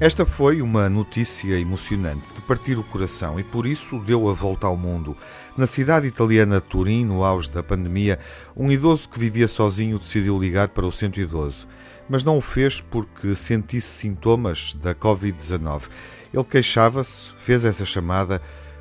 Esta 0.00 0.24
foi 0.24 0.62
uma 0.62 0.88
notícia 0.88 1.58
emocionante 1.58 2.32
de 2.32 2.40
partir 2.40 2.78
o 2.78 2.82
coração 2.82 3.38
e 3.38 3.44
por 3.44 3.66
isso 3.66 3.98
deu 3.98 4.26
a 4.28 4.32
volta 4.32 4.66
ao 4.66 4.74
mundo. 4.74 5.14
Na 5.54 5.66
cidade 5.66 6.06
italiana 6.06 6.62
de 6.62 6.66
Turim, 6.66 7.04
no 7.04 7.22
auge 7.22 7.50
da 7.50 7.62
pandemia, 7.62 8.18
um 8.56 8.72
idoso 8.72 9.06
que 9.06 9.18
vivia 9.18 9.46
sozinho 9.46 9.98
decidiu 9.98 10.38
ligar 10.38 10.68
para 10.68 10.86
o 10.86 10.92
112, 10.92 11.66
mas 12.08 12.24
não 12.24 12.38
o 12.38 12.40
fez 12.40 12.80
porque 12.80 13.34
sentisse 13.34 13.88
sintomas 13.88 14.72
da 14.74 14.94
Covid-19. 14.94 15.90
Ele 16.32 16.44
queixava-se, 16.44 17.34
fez 17.38 17.66
essa 17.66 17.84
chamada 17.84 18.40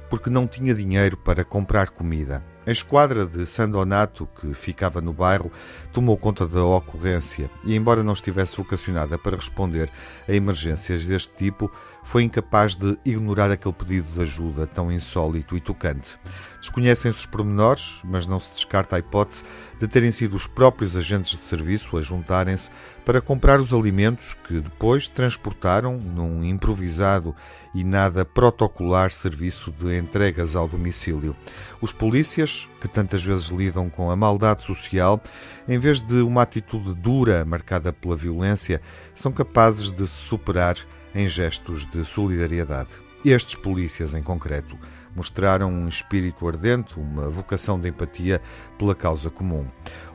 porque 0.09 0.29
não 0.29 0.47
tinha 0.47 0.73
dinheiro 0.73 1.17
para 1.17 1.43
comprar 1.43 1.89
comida. 1.89 2.52
A 2.65 2.71
esquadra 2.71 3.25
de 3.25 3.45
San 3.45 3.69
Donato, 3.69 4.27
que 4.39 4.53
ficava 4.53 5.01
no 5.01 5.11
bairro, 5.11 5.51
tomou 5.91 6.17
conta 6.17 6.47
da 6.47 6.63
ocorrência 6.63 7.49
e, 7.65 7.75
embora 7.75 8.01
não 8.01 8.13
estivesse 8.13 8.55
vocacionada 8.55 9.17
para 9.17 9.35
responder 9.35 9.89
a 10.27 10.33
emergências 10.33 11.05
deste 11.05 11.35
tipo, 11.35 11.69
foi 12.05 12.23
incapaz 12.23 12.73
de 12.75 12.97
ignorar 13.03 13.51
aquele 13.51 13.73
pedido 13.73 14.07
de 14.13 14.21
ajuda 14.21 14.65
tão 14.65 14.89
insólito 14.89 15.57
e 15.57 15.59
tocante. 15.59 16.17
Desconhecem-se 16.61 17.19
os 17.19 17.25
pormenores, 17.25 17.99
mas 18.05 18.25
não 18.25 18.39
se 18.39 18.53
descarta 18.53 18.95
a 18.95 18.99
hipótese 18.99 19.43
de 19.77 19.85
terem 19.85 20.11
sido 20.11 20.33
os 20.33 20.47
próprios 20.47 20.95
agentes 20.95 21.31
de 21.31 21.37
serviço 21.37 21.97
a 21.97 22.01
juntarem-se 22.01 22.69
para 23.05 23.21
comprar 23.21 23.59
os 23.59 23.73
alimentos 23.73 24.35
que 24.47 24.59
depois 24.59 25.07
transportaram 25.07 25.97
num 25.97 26.43
improvisado 26.43 27.35
e 27.73 27.83
nada 27.83 28.23
protocolar 28.23 29.11
serviço 29.11 29.71
de 29.71 29.97
entregas 29.97 30.55
ao 30.55 30.67
domicílio. 30.67 31.35
Os 31.81 31.91
polícias, 31.91 32.67
que 32.79 32.87
tantas 32.87 33.23
vezes 33.23 33.47
lidam 33.47 33.89
com 33.89 34.09
a 34.09 34.15
maldade 34.15 34.61
social, 34.61 35.21
em 35.67 35.77
vez 35.77 35.99
de 35.99 36.21
uma 36.21 36.43
atitude 36.43 36.93
dura 36.93 37.43
marcada 37.45 37.91
pela 37.91 38.15
violência, 38.15 38.81
são 39.13 39.31
capazes 39.31 39.91
de 39.91 40.07
se 40.07 40.27
superar 40.27 40.77
em 41.13 41.27
gestos 41.27 41.85
de 41.85 42.03
solidariedade. 42.05 43.12
Estes 43.25 43.55
polícias, 43.55 44.13
em 44.13 44.21
concreto, 44.21 44.77
mostraram 45.15 45.71
um 45.71 45.87
espírito 45.87 46.45
ardente, 46.45 46.99
uma 46.99 47.29
vocação 47.29 47.79
de 47.79 47.87
empatia 47.87 48.41
pela 48.77 48.93
causa 48.93 49.29
comum. 49.29 49.65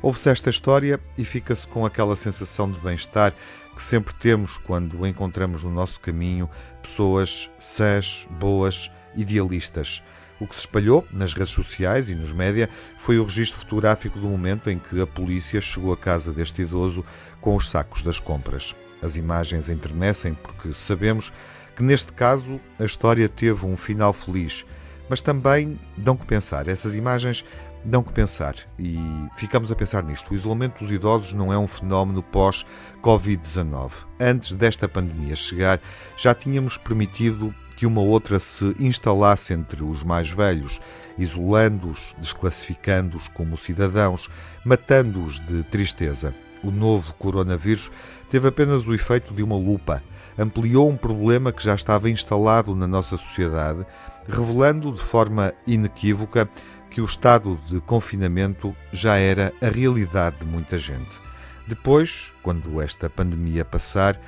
Ouve-se 0.03 0.29
esta 0.29 0.51
história 0.51 1.01
e 1.17 1.25
fica-se 1.25 1.67
com 1.67 1.87
aquela 1.87 2.15
sensação 2.17 2.71
de 2.71 2.79
bem-estar 2.81 3.35
que 3.75 3.83
sempre 3.83 4.13
temos 4.13 4.59
quando 4.59 5.07
encontramos 5.07 5.65
no 5.65 5.71
nosso 5.71 6.01
caminho 6.01 6.51
pessoas 6.83 7.51
sãs, 7.59 8.29
boas, 8.39 8.91
idealistas. 9.17 10.03
O 10.39 10.47
que 10.47 10.55
se 10.55 10.61
espalhou 10.61 11.07
nas 11.11 11.33
redes 11.33 11.55
sociais 11.55 12.11
e 12.11 12.15
nos 12.15 12.33
média 12.33 12.69
foi 12.99 13.19
o 13.19 13.25
registro 13.25 13.61
fotográfico 13.61 14.19
do 14.19 14.29
momento 14.29 14.69
em 14.69 14.79
que 14.79 15.01
a 15.01 15.07
polícia 15.07 15.61
chegou 15.63 15.93
à 15.95 15.97
casa 15.97 16.31
deste 16.31 16.61
idoso 16.61 17.03
com 17.41 17.57
os 17.57 17.71
sacos 17.71 18.03
das 18.03 18.21
compras. 18.21 18.77
As 19.01 19.17
imagens 19.17 19.69
enternecem 19.69 20.35
porque 20.35 20.73
sabemos 20.73 21.33
que 21.79 21.85
neste 21.85 22.13
caso 22.13 22.61
a 22.77 22.85
história 22.85 23.29
teve 23.29 23.65
um 23.65 23.77
final 23.77 24.13
feliz, 24.13 24.67
mas 25.09 25.21
também 25.21 25.79
dão 25.97 26.17
que 26.17 26.27
pensar. 26.27 26.67
Essas 26.67 26.97
imagens 26.97 27.45
dão 27.85 28.03
que 28.03 28.13
pensar 28.13 28.57
e 28.77 28.99
ficamos 29.37 29.71
a 29.71 29.77
pensar 29.77 30.03
nisto. 30.03 30.33
O 30.33 30.35
isolamento 30.35 30.81
dos 30.81 30.91
idosos 30.91 31.35
não 31.35 31.53
é 31.53 31.57
um 31.57 31.69
fenómeno 31.69 32.21
pós-Covid-19. 32.21 33.93
Antes 34.19 34.55
desta 34.55 34.89
pandemia 34.89 35.37
chegar, 35.37 35.81
já 36.17 36.35
tínhamos 36.35 36.77
permitido 36.77 37.55
que 37.77 37.87
uma 37.87 38.01
outra 38.01 38.41
se 38.41 38.75
instalasse 38.81 39.53
entre 39.55 39.85
os 39.85 40.03
mais 40.03 40.29
velhos, 40.29 40.81
isolando-os, 41.17 42.13
desclassificando-os 42.19 43.29
como 43.29 43.57
cidadãos, 43.57 44.29
matando-os 44.65 45.39
de 45.39 45.63
tristeza. 45.63 46.35
O 46.61 46.73
novo 46.73 47.15
coronavírus 47.15 47.89
teve 48.29 48.49
apenas 48.49 48.87
o 48.87 48.95
efeito 48.95 49.33
de 49.35 49.43
uma 49.43 49.57
lupa. 49.57 50.03
Ampliou 50.39 50.89
um 50.89 50.97
problema 50.97 51.53
que 51.53 51.63
já 51.63 51.75
estava 51.75 52.09
instalado 52.09 52.75
na 52.75 52.87
nossa 52.87 53.17
sociedade, 53.17 53.85
revelando 54.29 54.93
de 54.93 55.01
forma 55.01 55.53
inequívoca 55.67 56.49
que 56.91 57.01
o 57.01 57.05
estado 57.05 57.59
de 57.69 57.81
confinamento 57.81 58.75
já 58.93 59.17
era 59.17 59.53
a 59.61 59.69
realidade 59.69 60.37
de 60.41 60.47
muita 60.47 60.79
gente. 60.79 61.21
Depois, 61.67 62.33
quando 62.43 62.81
esta 62.81 63.11
pandemia 63.11 63.65
passar, 63.65 64.19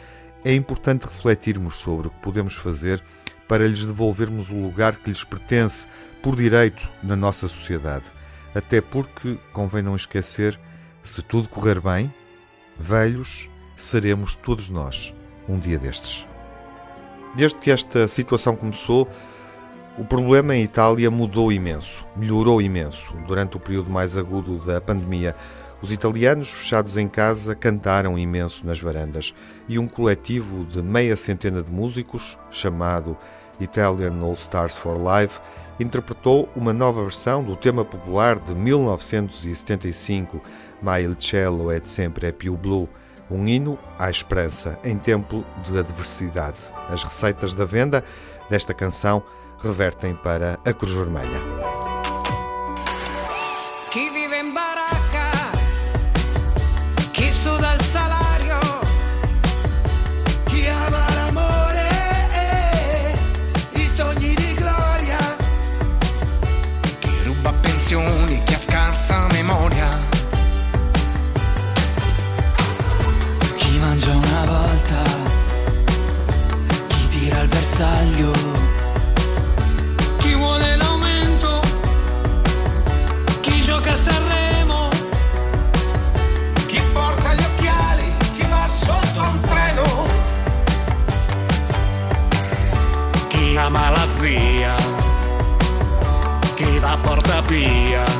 é 0.45 0.55
importante 0.55 1.05
refletirmos 1.05 1.77
sobre 1.77 2.09
o 2.09 2.11
que 2.11 2.21
podemos 2.21 2.55
fazer 2.55 3.03
para 3.49 3.67
lhes 3.67 3.85
devolvermos 3.85 4.51
o 4.51 4.55
lugar 4.55 4.97
que 4.97 5.11
lhes 5.11 5.25
pertence 5.25 5.87
por 6.23 6.37
direito 6.37 6.91
na 7.03 7.17
nossa 7.17 7.49
sociedade. 7.49 8.07
Até 8.55 8.81
porque, 8.81 9.39
convém 9.53 9.83
não 9.83 9.97
esquecer, 9.97 10.59
se 11.03 11.23
tudo 11.23 11.49
correr 11.49 11.81
bem, 11.81 12.13
velhos 12.79 13.49
seremos 13.83 14.35
todos 14.35 14.71
nós 14.71 15.15
um 15.49 15.59
dia 15.59 15.79
destes. 15.79 16.27
Desde 17.35 17.59
que 17.59 17.71
esta 17.71 18.09
situação 18.09 18.57
começou, 18.57 19.09
o 19.99 20.05
problema 20.05 20.55
em 20.55 20.63
Itália 20.63 21.11
mudou 21.11 21.53
imenso, 21.53 22.07
melhorou 22.17 22.61
imenso. 22.61 23.15
Durante 23.27 23.57
o 23.57 23.61
período 23.61 23.91
mais 23.91 24.17
agudo 24.17 24.59
da 24.59 24.81
pandemia, 24.81 25.37
os 25.83 25.93
italianos, 25.93 26.51
fechados 26.51 26.97
em 26.97 27.09
casa, 27.09 27.55
cantaram 27.55 28.19
imenso 28.19 28.67
nas 28.67 28.81
varandas 28.81 29.35
e 29.69 29.79
um 29.79 29.89
coletivo 29.89 30.65
de 30.65 30.83
meia 30.83 31.17
centena 31.17 31.63
de 31.63 31.71
músicos, 31.71 32.39
chamado 32.51 33.17
Italian 33.59 34.21
All 34.23 34.33
Stars 34.33 34.77
for 34.77 34.97
Life, 34.97 35.41
interpretou 35.79 36.49
uma 36.55 36.73
nova 36.73 37.03
versão 37.03 37.43
do 37.43 37.57
tema 37.57 37.85
popular 37.85 38.39
de 38.39 38.55
1975, 38.55 40.41
Ma 40.83 40.99
il 40.99 41.15
cielo 41.19 41.71
è 41.71 41.81
sempre 41.85 42.33
più 42.33 42.57
blu, 42.57 42.89
um 43.31 43.47
hino 43.47 43.79
à 43.99 44.11
esperança 44.11 44.79
em 44.85 44.99
tempo 44.99 45.45
de 45.63 45.79
adversidade. 45.79 46.59
As 46.89 47.03
receitas 47.03 47.55
da 47.55 47.65
venda 47.65 48.05
desta 48.49 48.75
canção 48.75 49.23
revertem 49.63 50.15
para 50.15 50.59
a 50.65 50.73
Cruz 50.73 50.95
Vermelha. 50.95 52.00
Be. 97.49 98.20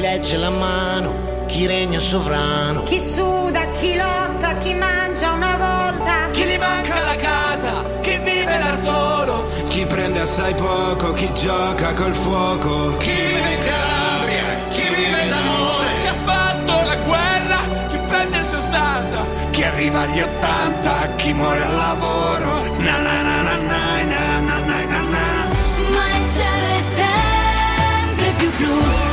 Legge 0.00 0.36
la 0.36 0.50
mano, 0.50 1.44
chi 1.46 1.66
regna 1.66 1.98
sovrano. 2.00 2.82
Chi 2.84 2.98
suda, 2.98 3.66
chi 3.70 3.96
lotta, 3.96 4.56
chi 4.56 4.74
mangia 4.74 5.32
una 5.32 5.56
volta. 5.56 6.30
Chi 6.32 6.44
gli 6.44 6.58
manca 6.58 7.00
la 7.00 7.14
casa, 7.16 7.84
chi 8.00 8.18
vive 8.18 8.58
da 8.58 8.76
solo. 8.76 9.48
Chi 9.68 9.84
prende 9.86 10.20
assai 10.20 10.54
poco, 10.54 11.12
chi 11.12 11.30
gioca 11.34 11.92
col 11.94 12.14
fuoco. 12.14 12.96
Chi 12.96 13.10
vive 13.10 13.52
in 13.52 13.62
Calabria, 13.62 14.44
chi 14.70 14.88
vive 14.94 15.28
d'amore. 15.28 15.90
Chi 16.00 16.06
ha 16.06 16.14
fatto 16.24 16.72
la 16.86 16.96
guerra, 16.96 17.58
chi 17.88 17.98
prende 18.06 18.38
il 18.38 18.44
60. 18.44 19.24
Chi 19.50 19.64
arriva 19.64 20.00
agli 20.00 20.20
80, 20.20 21.14
chi 21.16 21.32
muore 21.32 21.62
al 21.62 21.76
lavoro. 21.76 22.78
Na 22.78 22.98
na 22.98 23.22
na 23.22 23.42
na 23.42 23.56
na 23.56 24.02
na 24.02 24.40
na 24.40 24.58
na 24.58 24.84
na 24.84 25.00
na. 25.00 25.48
Ma 25.94 26.16
il 26.16 26.30
cielo 26.30 26.74
è 26.74 26.82
sempre 26.96 28.32
più 28.38 28.50
blu. 28.56 29.09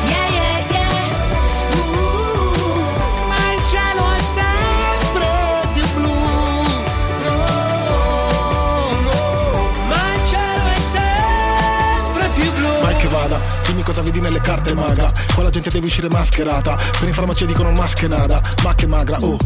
Dimmi 13.78 13.84
cosa 13.84 14.02
vedi 14.02 14.20
nelle 14.20 14.42
carte 14.42 14.74
maga. 14.74 15.12
Qua 15.34 15.44
la 15.44 15.50
gente 15.50 15.70
deve 15.70 15.86
uscire 15.86 16.08
mascherata. 16.10 16.76
Per 16.76 17.08
in 17.08 17.14
farmacia 17.14 17.46
dicono 17.46 17.72
maschenada 17.72 18.42
Ma 18.64 18.74
che 18.74 18.88
magra, 18.88 19.18
oh. 19.22 19.38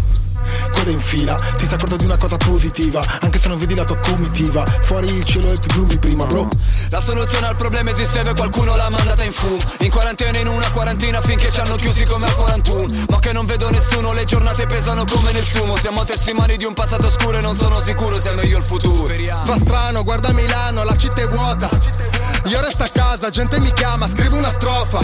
Coda 0.72 0.90
in 0.90 1.00
fila, 1.00 1.36
ti 1.58 1.66
sei 1.66 1.76
accorto 1.76 1.96
di 1.96 2.06
una 2.06 2.18
cosa 2.18 2.36
positiva 2.36 3.06
Anche 3.22 3.40
se 3.40 3.48
non 3.48 3.58
vedi 3.58 3.76
la 3.76 3.84
tua 3.84 3.98
comitiva. 3.98 4.66
Fuori 4.82 5.08
il 5.08 5.24
cielo 5.24 5.52
è 5.52 5.60
più 5.60 5.72
blu 5.74 5.86
di 5.86 5.98
prima, 5.98 6.26
bro. 6.26 6.48
La 6.90 7.00
soluzione 7.00 7.48
al 7.48 7.56
problema 7.56 7.90
esisteva 7.92 8.32
e 8.32 8.34
qualcuno 8.34 8.76
l'ha 8.76 8.90
mandata 8.90 9.24
in 9.24 9.32
fumo 9.32 9.62
In 9.80 9.90
quarantena 9.90 10.38
in 10.40 10.48
una 10.48 10.70
quarantina 10.72 11.22
finché 11.22 11.52
ci 11.52 11.60
hanno 11.60 11.76
chiusi 11.76 12.04
come 12.04 12.26
al 12.26 12.36
41 12.36 13.06
Ma 13.10 13.20
che 13.20 13.32
non 13.32 13.46
vedo 13.46 13.70
nessuno, 13.70 14.12
le 14.14 14.26
giornate 14.26 14.66
pesano 14.66 15.06
come 15.06 15.32
nel 15.32 15.46
sumo. 15.46 15.78
Siamo 15.78 16.04
testimoni 16.06 16.56
di 16.56 16.66
un 16.66 16.74
passato 16.74 17.08
oscuro 17.08 17.38
e 17.38 17.42
non 17.42 17.56
sono 17.56 17.82
sicuro 17.82 18.20
sia 18.20 18.32
meglio 18.32 18.58
il 18.58 18.66
futuro. 18.66 19.06
Fa 19.46 19.58
strano, 19.58 20.04
guarda 20.04 20.32
Milano, 20.32 20.84
la 20.84 20.96
città 20.96 21.22
è 21.22 21.28
vuota 21.28 22.21
Io 22.46 22.62
resto 22.62 22.84
a 22.84 22.88
casa, 22.88 23.30
gente 23.30 23.60
mi 23.60 23.72
chiama, 23.74 24.08
scrivo 24.08 24.38
una 24.38 24.52
strofa. 24.52 25.00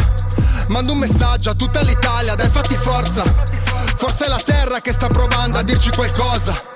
Mando 0.68 0.94
un 0.94 1.00
messaggio 1.00 1.52
a 1.52 1.54
tutta 1.54 1.82
l'Italia, 1.82 2.36
dai 2.36 2.50
fatti 2.50 2.76
forza. 2.76 3.24
Forse 3.98 4.26
è 4.26 4.28
la 4.28 4.42
terra 4.44 4.80
che 4.82 4.92
sta 4.92 5.08
provando 5.08 5.58
a 5.58 5.64
dirci 5.64 5.90
qualcosa 5.92 6.76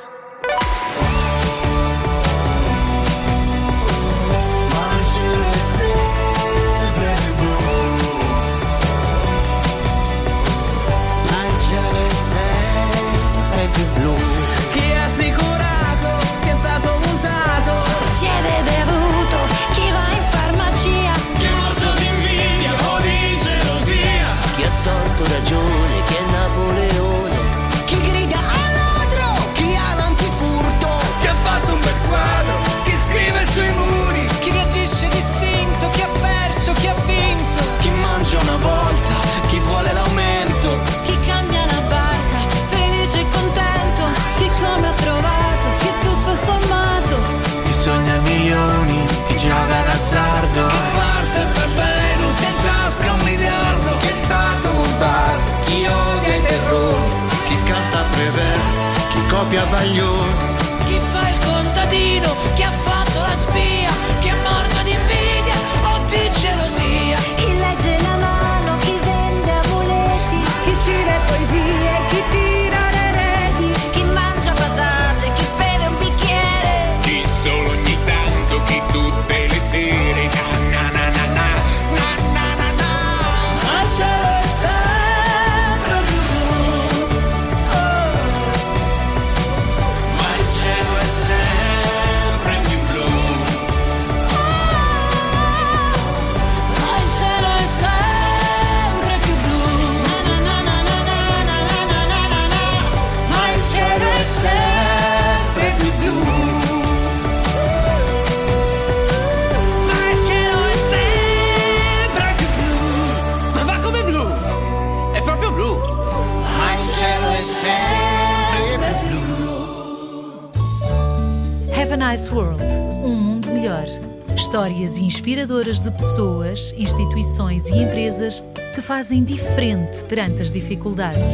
inspiradoras 125.11 125.81
de 125.81 125.91
pessoas, 125.91 126.73
instituições 126.77 127.69
e 127.69 127.79
empresas 127.79 128.41
que 128.73 128.79
fazem 128.79 129.25
diferente 129.25 130.05
perante 130.05 130.41
as 130.41 130.53
dificuldades. 130.53 131.31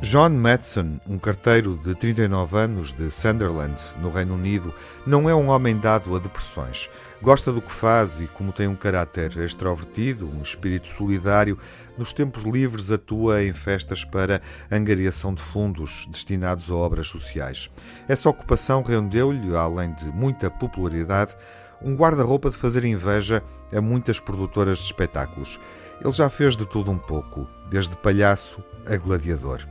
John 0.00 0.30
Madsen, 0.30 0.98
um 1.06 1.18
carteiro 1.18 1.78
de 1.84 1.94
39 1.94 2.56
anos 2.56 2.94
de 2.94 3.10
Sunderland, 3.10 3.74
no 4.00 4.10
Reino 4.10 4.34
Unido, 4.34 4.72
não 5.06 5.28
é 5.28 5.34
um 5.34 5.48
homem 5.48 5.76
dado 5.76 6.16
a 6.16 6.18
depressões. 6.18 6.88
Gosta 7.20 7.52
do 7.52 7.60
que 7.60 7.70
faz 7.70 8.18
e, 8.18 8.26
como 8.28 8.50
tem 8.50 8.66
um 8.66 8.76
caráter 8.76 9.36
extrovertido, 9.36 10.26
um 10.26 10.40
espírito 10.40 10.86
solidário, 10.86 11.58
nos 11.98 12.14
tempos 12.14 12.44
livres 12.44 12.90
atua 12.90 13.44
em 13.44 13.52
festas 13.52 14.04
para 14.04 14.40
angariação 14.70 15.34
de 15.34 15.42
fundos 15.42 16.06
destinados 16.08 16.70
a 16.70 16.74
obras 16.74 17.08
sociais. 17.08 17.68
Essa 18.08 18.30
ocupação 18.30 18.82
rendeu-lhe, 18.82 19.54
além 19.54 19.92
de 19.92 20.06
muita 20.06 20.50
popularidade, 20.50 21.36
um 21.82 21.94
guarda-roupa 21.94 22.50
de 22.50 22.56
fazer 22.56 22.84
inveja 22.84 23.42
a 23.74 23.80
muitas 23.80 24.20
produtoras 24.20 24.78
de 24.78 24.84
espetáculos. 24.84 25.60
Ele 26.00 26.10
já 26.10 26.28
fez 26.28 26.56
de 26.56 26.66
tudo 26.66 26.90
um 26.90 26.98
pouco, 26.98 27.48
desde 27.70 27.96
palhaço 27.96 28.62
a 28.86 28.96
gladiador. 28.96 29.66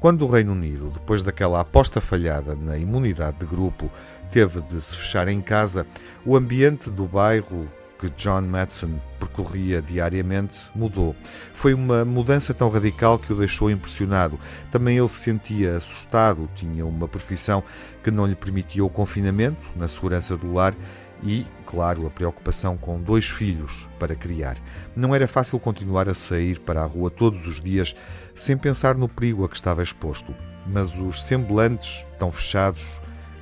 Quando 0.00 0.24
o 0.24 0.30
Reino 0.30 0.52
Unido, 0.52 0.90
depois 0.90 1.22
daquela 1.22 1.60
aposta 1.60 2.00
falhada 2.00 2.54
na 2.54 2.76
imunidade 2.76 3.38
de 3.38 3.46
grupo, 3.46 3.90
teve 4.30 4.60
de 4.60 4.80
se 4.80 4.96
fechar 4.96 5.28
em 5.28 5.40
casa, 5.40 5.86
o 6.24 6.36
ambiente 6.36 6.90
do 6.90 7.04
bairro 7.04 7.68
que 7.98 8.08
John 8.10 8.42
Madsen 8.42 9.00
percorria 9.18 9.82
diariamente 9.82 10.70
mudou. 10.74 11.16
Foi 11.52 11.74
uma 11.74 12.04
mudança 12.04 12.54
tão 12.54 12.70
radical 12.70 13.18
que 13.18 13.32
o 13.32 13.36
deixou 13.36 13.70
impressionado. 13.70 14.38
Também 14.70 14.96
ele 14.98 15.08
se 15.08 15.24
sentia 15.24 15.76
assustado, 15.76 16.48
tinha 16.54 16.86
uma 16.86 17.08
profissão 17.08 17.62
que 18.02 18.10
não 18.10 18.24
lhe 18.24 18.36
permitia 18.36 18.84
o 18.84 18.88
confinamento 18.88 19.66
na 19.74 19.88
segurança 19.88 20.36
do 20.36 20.52
lar 20.52 20.74
e, 21.22 21.46
claro, 21.66 22.06
a 22.06 22.10
preocupação 22.10 22.76
com 22.76 23.00
dois 23.00 23.26
filhos 23.26 23.88
para 23.98 24.14
criar. 24.14 24.56
Não 24.94 25.14
era 25.14 25.28
fácil 25.28 25.58
continuar 25.58 26.08
a 26.08 26.14
sair 26.14 26.60
para 26.60 26.82
a 26.82 26.86
rua 26.86 27.10
todos 27.10 27.46
os 27.46 27.60
dias 27.60 27.94
sem 28.34 28.56
pensar 28.56 28.96
no 28.96 29.08
perigo 29.08 29.44
a 29.44 29.48
que 29.48 29.56
estava 29.56 29.82
exposto, 29.82 30.34
mas 30.66 30.96
os 30.96 31.22
semblantes 31.22 32.06
tão 32.18 32.30
fechados 32.30 32.86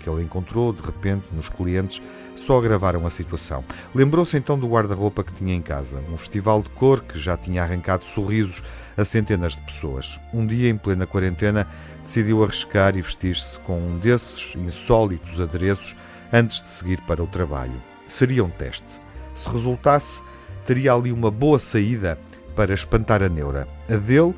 que 0.06 0.10
ele 0.10 0.22
encontrou 0.22 0.72
de 0.72 0.82
repente 0.82 1.34
nos 1.34 1.48
clientes 1.48 2.00
só 2.36 2.58
agravaram 2.58 3.04
a 3.04 3.10
situação. 3.10 3.64
Lembrou-se 3.92 4.36
então 4.36 4.56
do 4.56 4.68
guarda-roupa 4.68 5.24
que 5.24 5.32
tinha 5.32 5.52
em 5.52 5.60
casa, 5.60 5.96
um 6.08 6.16
festival 6.16 6.62
de 6.62 6.70
cor 6.70 7.02
que 7.02 7.18
já 7.18 7.36
tinha 7.36 7.64
arrancado 7.64 8.04
sorrisos 8.04 8.62
a 8.96 9.04
centenas 9.04 9.56
de 9.56 9.62
pessoas. 9.62 10.20
Um 10.32 10.46
dia, 10.46 10.70
em 10.70 10.76
plena 10.76 11.06
quarentena, 11.06 11.66
decidiu 12.02 12.44
arriscar 12.44 12.96
e 12.96 13.02
vestir-se 13.02 13.58
com 13.60 13.78
um 13.78 13.98
desses 13.98 14.54
insólitos 14.54 15.40
adereços 15.40 15.96
antes 16.36 16.60
de 16.60 16.68
seguir 16.68 17.00
para 17.02 17.22
o 17.22 17.26
trabalho. 17.26 17.82
Seria 18.06 18.44
um 18.44 18.50
teste. 18.50 19.00
Se 19.34 19.48
resultasse, 19.48 20.22
teria 20.66 20.92
ali 20.92 21.10
uma 21.10 21.30
boa 21.30 21.58
saída 21.58 22.18
para 22.54 22.74
espantar 22.74 23.22
a 23.22 23.28
neura, 23.28 23.66
a 23.88 23.96
dele 23.96 24.34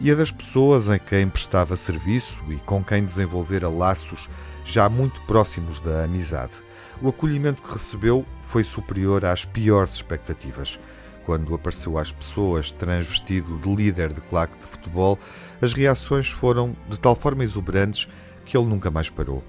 e 0.00 0.10
a 0.10 0.14
das 0.14 0.32
pessoas 0.32 0.88
em 0.88 0.98
quem 0.98 1.28
prestava 1.28 1.76
serviço 1.76 2.40
e 2.48 2.56
com 2.56 2.82
quem 2.82 3.04
desenvolvera 3.04 3.68
laços 3.68 4.30
já 4.64 4.88
muito 4.88 5.20
próximos 5.22 5.78
da 5.78 6.04
amizade. 6.04 6.54
O 7.02 7.08
acolhimento 7.08 7.62
que 7.62 7.72
recebeu 7.72 8.24
foi 8.42 8.64
superior 8.64 9.24
às 9.26 9.44
piores 9.44 9.94
expectativas. 9.94 10.80
Quando 11.22 11.54
apareceu 11.54 11.98
às 11.98 12.10
pessoas 12.10 12.72
transvestido 12.72 13.58
de 13.58 13.74
líder 13.74 14.12
de 14.12 14.22
claque 14.22 14.56
de 14.56 14.64
futebol, 14.64 15.18
as 15.60 15.74
reações 15.74 16.30
foram 16.30 16.74
de 16.88 16.98
tal 16.98 17.14
forma 17.14 17.44
exuberantes 17.44 18.08
que 18.44 18.56
ele 18.56 18.66
nunca 18.66 18.90
mais 18.90 19.10
parou. 19.10 19.44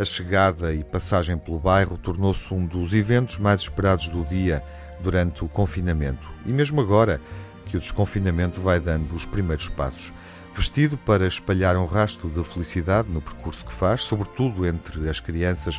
A 0.00 0.04
chegada 0.06 0.72
e 0.72 0.82
passagem 0.82 1.36
pelo 1.36 1.58
bairro 1.58 1.98
tornou-se 1.98 2.54
um 2.54 2.64
dos 2.64 2.94
eventos 2.94 3.38
mais 3.38 3.60
esperados 3.60 4.08
do 4.08 4.24
dia 4.24 4.62
durante 5.02 5.44
o 5.44 5.48
confinamento. 5.48 6.26
E 6.46 6.52
mesmo 6.52 6.80
agora 6.80 7.20
que 7.66 7.76
o 7.76 7.80
desconfinamento 7.80 8.62
vai 8.62 8.80
dando 8.80 9.14
os 9.14 9.26
primeiros 9.26 9.68
passos. 9.68 10.10
Vestido 10.54 10.96
para 10.96 11.26
espalhar 11.26 11.76
um 11.76 11.84
rastro 11.84 12.30
de 12.30 12.42
felicidade 12.42 13.10
no 13.10 13.20
percurso 13.20 13.62
que 13.66 13.72
faz, 13.74 14.02
sobretudo 14.04 14.66
entre 14.66 15.06
as 15.06 15.20
crianças 15.20 15.78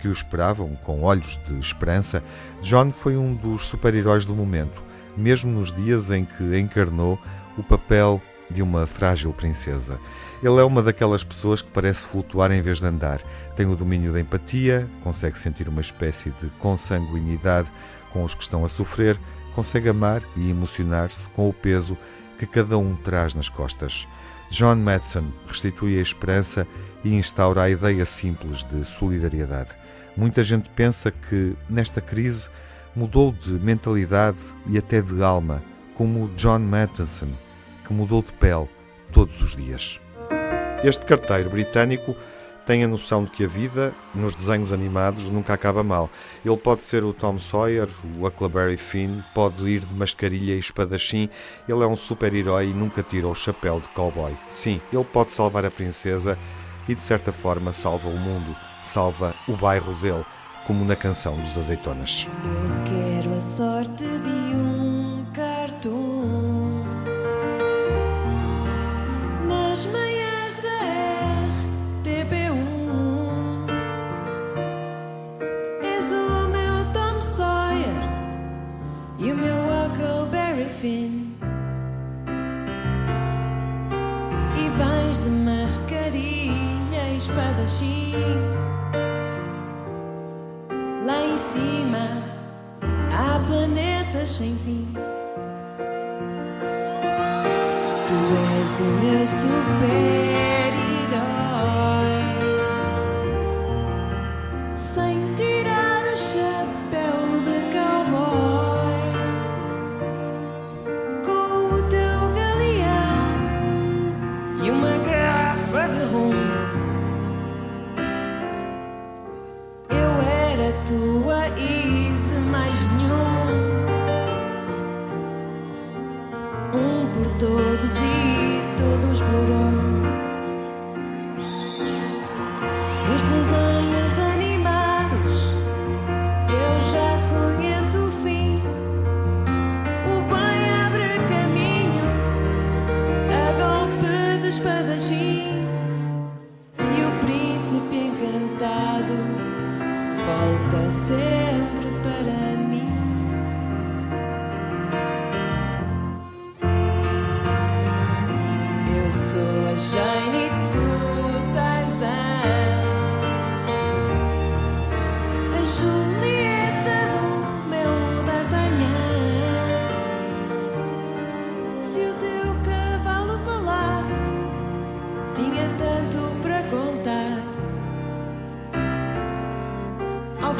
que 0.00 0.08
o 0.08 0.12
esperavam 0.12 0.74
com 0.74 1.02
olhos 1.04 1.38
de 1.46 1.56
esperança, 1.60 2.24
John 2.62 2.90
foi 2.90 3.16
um 3.16 3.36
dos 3.36 3.68
super-heróis 3.68 4.26
do 4.26 4.34
momento, 4.34 4.82
mesmo 5.16 5.52
nos 5.52 5.70
dias 5.70 6.10
em 6.10 6.24
que 6.24 6.58
encarnou 6.58 7.16
o 7.56 7.62
papel 7.62 8.20
de 8.50 8.62
uma 8.62 8.86
frágil 8.86 9.32
princesa. 9.32 9.98
Ele 10.42 10.58
é 10.58 10.64
uma 10.64 10.82
daquelas 10.82 11.22
pessoas 11.22 11.62
que 11.62 11.70
parece 11.70 12.06
flutuar 12.06 12.50
em 12.50 12.60
vez 12.60 12.78
de 12.78 12.86
andar. 12.86 13.20
Tem 13.54 13.66
o 13.66 13.76
domínio 13.76 14.12
da 14.12 14.20
empatia, 14.20 14.88
consegue 15.02 15.38
sentir 15.38 15.68
uma 15.68 15.80
espécie 15.80 16.30
de 16.40 16.48
consanguinidade 16.58 17.70
com 18.12 18.24
os 18.24 18.34
que 18.34 18.42
estão 18.42 18.64
a 18.64 18.68
sofrer, 18.68 19.18
consegue 19.54 19.88
amar 19.88 20.22
e 20.36 20.50
emocionar-se 20.50 21.28
com 21.30 21.48
o 21.48 21.52
peso 21.52 21.96
que 22.38 22.46
cada 22.46 22.78
um 22.78 22.96
traz 22.96 23.34
nas 23.34 23.48
costas. 23.48 24.08
John 24.50 24.76
Madison 24.76 25.26
restitui 25.46 25.98
a 25.98 26.02
esperança 26.02 26.66
e 27.04 27.14
instaura 27.14 27.62
a 27.62 27.70
ideia 27.70 28.04
simples 28.04 28.64
de 28.64 28.84
solidariedade. 28.84 29.70
Muita 30.16 30.42
gente 30.42 30.68
pensa 30.70 31.10
que, 31.10 31.54
nesta 31.68 32.00
crise, 32.00 32.48
mudou 32.94 33.32
de 33.32 33.52
mentalidade 33.52 34.38
e 34.66 34.76
até 34.76 35.00
de 35.00 35.22
alma, 35.22 35.62
como 35.94 36.28
John 36.36 36.58
Matheson, 36.58 37.28
que 37.90 37.94
mudou 37.94 38.22
de 38.22 38.32
pele 38.34 38.68
todos 39.12 39.42
os 39.42 39.56
dias. 39.56 40.00
Este 40.84 41.04
carteiro 41.04 41.50
britânico 41.50 42.14
tem 42.64 42.84
a 42.84 42.88
noção 42.88 43.24
de 43.24 43.32
que 43.32 43.44
a 43.44 43.48
vida, 43.48 43.92
nos 44.14 44.32
desenhos 44.32 44.72
animados, 44.72 45.28
nunca 45.28 45.52
acaba 45.52 45.82
mal. 45.82 46.08
Ele 46.44 46.56
pode 46.56 46.82
ser 46.82 47.02
o 47.02 47.12
Tom 47.12 47.40
Sawyer, 47.40 47.88
o 48.16 48.24
Huckleberry 48.24 48.76
Finn, 48.76 49.22
pode 49.34 49.66
ir 49.66 49.80
de 49.80 49.92
mascarilha 49.92 50.54
e 50.54 50.58
espadachim. 50.60 51.28
Ele 51.68 51.82
é 51.82 51.86
um 51.86 51.96
super-herói 51.96 52.68
e 52.68 52.72
nunca 52.72 53.02
tira 53.02 53.26
o 53.26 53.34
chapéu 53.34 53.80
de 53.80 53.88
cowboy. 53.88 54.36
Sim, 54.48 54.80
ele 54.92 55.04
pode 55.04 55.32
salvar 55.32 55.64
a 55.64 55.70
princesa 55.70 56.38
e, 56.88 56.94
de 56.94 57.02
certa 57.02 57.32
forma, 57.32 57.72
salva 57.72 58.08
o 58.08 58.16
mundo, 58.16 58.54
salva 58.84 59.34
o 59.48 59.56
bairro 59.56 59.92
dele, 59.94 60.24
como 60.64 60.84
na 60.84 60.94
canção 60.94 61.34
dos 61.40 61.58
Azeitonas. 61.58 62.28
Eu 62.44 62.84
quero 62.84 63.36
a 63.36 63.40
sorte 63.40 64.04
de 64.04 64.49
e 85.70 87.16
espadachim. 87.16 88.12
Lá 91.06 91.22
em 91.22 91.38
cima 91.38 92.24
há 93.12 93.38
planetas 93.46 94.30
sem 94.30 94.56
fim. 94.64 94.88
Tu 98.06 98.14
és 98.60 98.80
o 98.80 98.82
meu 98.82 99.26
super-herói. 99.28 100.69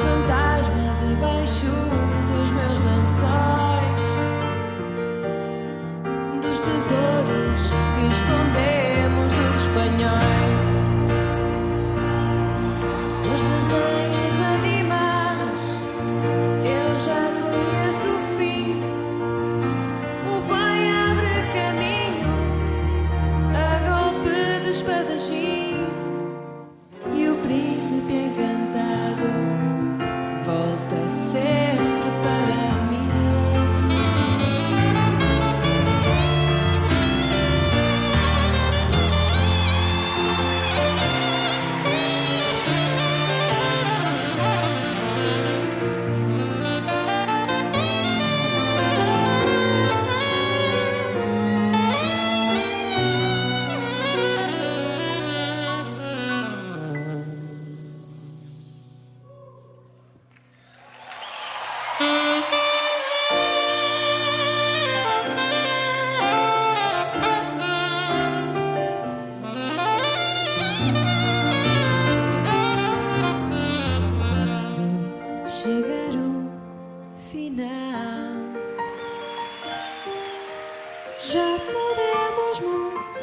Fantasma 0.00 0.96
debaixo 1.06 1.66
dos 2.30 2.50
meus 2.52 2.80
lençóis, 2.80 4.10
dos 6.42 6.58
tesouros 6.60 7.60
que 7.94 8.02
escondemos 8.14 9.32
dos 9.32 9.56
espanhóis. 9.66 10.39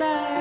time. 0.07 0.36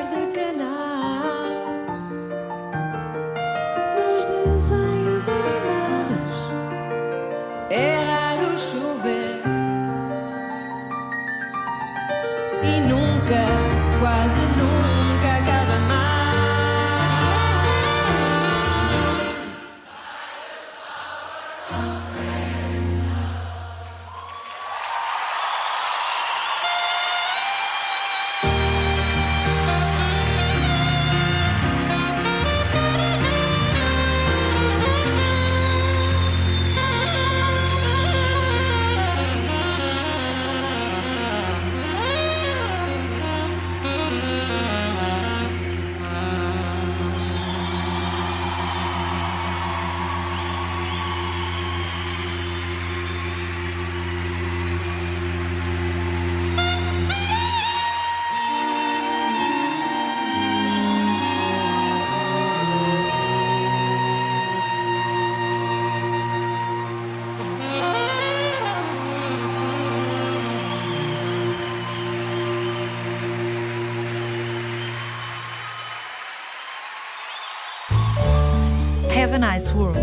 Nice 79.52 79.72
World 79.72 80.00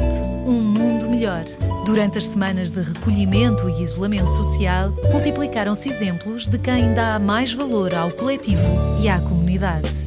um 0.48 0.62
mundo 0.62 1.10
melhor. 1.10 1.44
Durante 1.86 2.18
as 2.18 2.28
semanas 2.28 2.72
de 2.72 2.82
recolhimento 2.82 3.68
e 3.70 3.84
isolamento 3.84 4.30
social, 4.30 4.90
multiplicaram-se 5.12 5.90
exemplos 5.90 6.48
de 6.48 6.58
quem 6.58 6.94
dá 6.94 7.20
mais 7.20 7.52
valor 7.52 7.94
ao 7.94 8.10
coletivo 8.10 8.64
e 9.02 9.10
à 9.10 9.20
comunidade. 9.20 10.06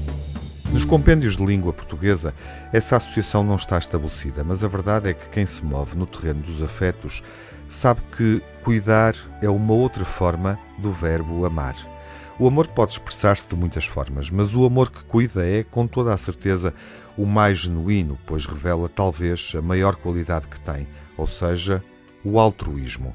Nos 0.73 0.87
compêndios 0.87 1.37
de 1.37 1.45
língua 1.45 1.73
portuguesa, 1.73 2.33
essa 2.73 2.97
associação 2.97 3.45
não 3.45 3.57
está 3.57 3.79
estabelecida, 3.79 4.43
mas 4.43 4.65
a 4.65 4.69
verdade 4.69 5.11
é 5.11 5.15
que 5.15 5.29
quem 5.29 5.45
se 5.45 5.63
move 5.63 5.99
no 5.99 6.07
terreno 6.07 6.41
dos 6.41 6.63
afetos 6.63 7.23
sabe 7.69 8.01
que 8.17 8.43
cuidar 8.65 9.15
é 9.43 9.51
uma 9.51 9.75
outra 9.75 10.05
forma 10.07 10.59
do 10.79 10.91
verbo 10.91 11.45
amar. 11.45 11.77
O 12.39 12.47
amor 12.47 12.67
pode 12.69 12.93
expressar-se 12.93 13.49
de 13.49 13.57
muitas 13.57 13.87
formas, 13.87 14.31
mas 14.31 14.55
o 14.55 14.67
amor 14.67 14.91
que 14.91 15.03
cuida 15.05 15.47
é, 15.47 15.63
com 15.63 15.87
toda 15.87 16.13
a 16.13 16.19
certeza, 16.19 16.75
o 17.17 17.25
mais 17.25 17.61
genuíno, 17.61 18.19
pois 18.27 18.45
revela 18.45 18.91
talvez 18.91 19.55
a 19.57 19.63
maior 19.63 19.97
qualidade 19.97 20.47
que 20.47 20.61
tem, 20.61 20.87
ou 21.17 21.27
seja, 21.27 21.83
o 22.23 22.39
altruísmo. 22.39 23.15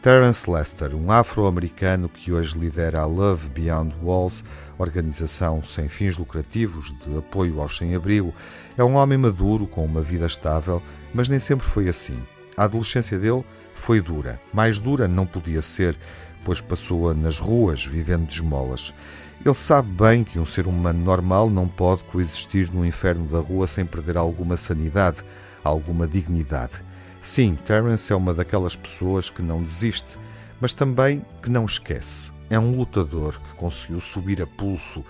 Terence 0.00 0.48
Lester, 0.48 0.94
um 0.94 1.10
afro-americano 1.10 2.08
que 2.08 2.32
hoje 2.32 2.56
lidera 2.56 3.00
a 3.00 3.04
Love 3.06 3.48
Beyond 3.48 3.94
Walls, 4.02 4.44
organização 4.78 5.62
sem 5.64 5.88
fins 5.88 6.16
lucrativos 6.16 6.94
de 7.04 7.18
apoio 7.18 7.60
aos 7.60 7.76
sem-abrigo, 7.76 8.32
é 8.78 8.84
um 8.84 8.94
homem 8.94 9.18
maduro 9.18 9.66
com 9.66 9.84
uma 9.84 10.00
vida 10.00 10.26
estável, 10.26 10.80
mas 11.12 11.28
nem 11.28 11.40
sempre 11.40 11.66
foi 11.66 11.88
assim. 11.88 12.16
A 12.56 12.64
adolescência 12.64 13.18
dele 13.18 13.44
foi 13.74 14.00
dura. 14.00 14.40
Mais 14.52 14.78
dura 14.78 15.08
não 15.08 15.26
podia 15.26 15.60
ser, 15.60 15.96
pois 16.44 16.60
passou-a 16.60 17.14
nas 17.14 17.38
ruas, 17.38 17.84
vivendo 17.84 18.26
de 18.26 18.34
esmolas. 18.34 18.94
Ele 19.44 19.54
sabe 19.54 19.88
bem 19.90 20.22
que 20.22 20.38
um 20.38 20.44
ser 20.44 20.66
humano 20.66 21.02
normal 21.02 21.48
não 21.48 21.66
pode 21.66 22.04
coexistir 22.04 22.70
no 22.72 22.84
inferno 22.84 23.26
da 23.26 23.38
rua 23.38 23.66
sem 23.66 23.86
perder 23.86 24.16
alguma 24.16 24.56
sanidade, 24.56 25.24
alguma 25.64 26.06
dignidade. 26.06 26.84
Sim, 27.22 27.54
Terence 27.54 28.12
é 28.12 28.16
uma 28.16 28.34
daquelas 28.34 28.76
pessoas 28.76 29.30
que 29.30 29.40
não 29.40 29.62
desiste, 29.62 30.18
mas 30.60 30.72
também 30.72 31.24
que 31.42 31.50
não 31.50 31.64
esquece. 31.64 32.32
É 32.50 32.58
um 32.58 32.72
lutador 32.72 33.40
que 33.40 33.54
conseguiu 33.54 34.00
subir 34.00 34.42
a 34.42 34.46
pulso 34.46 35.04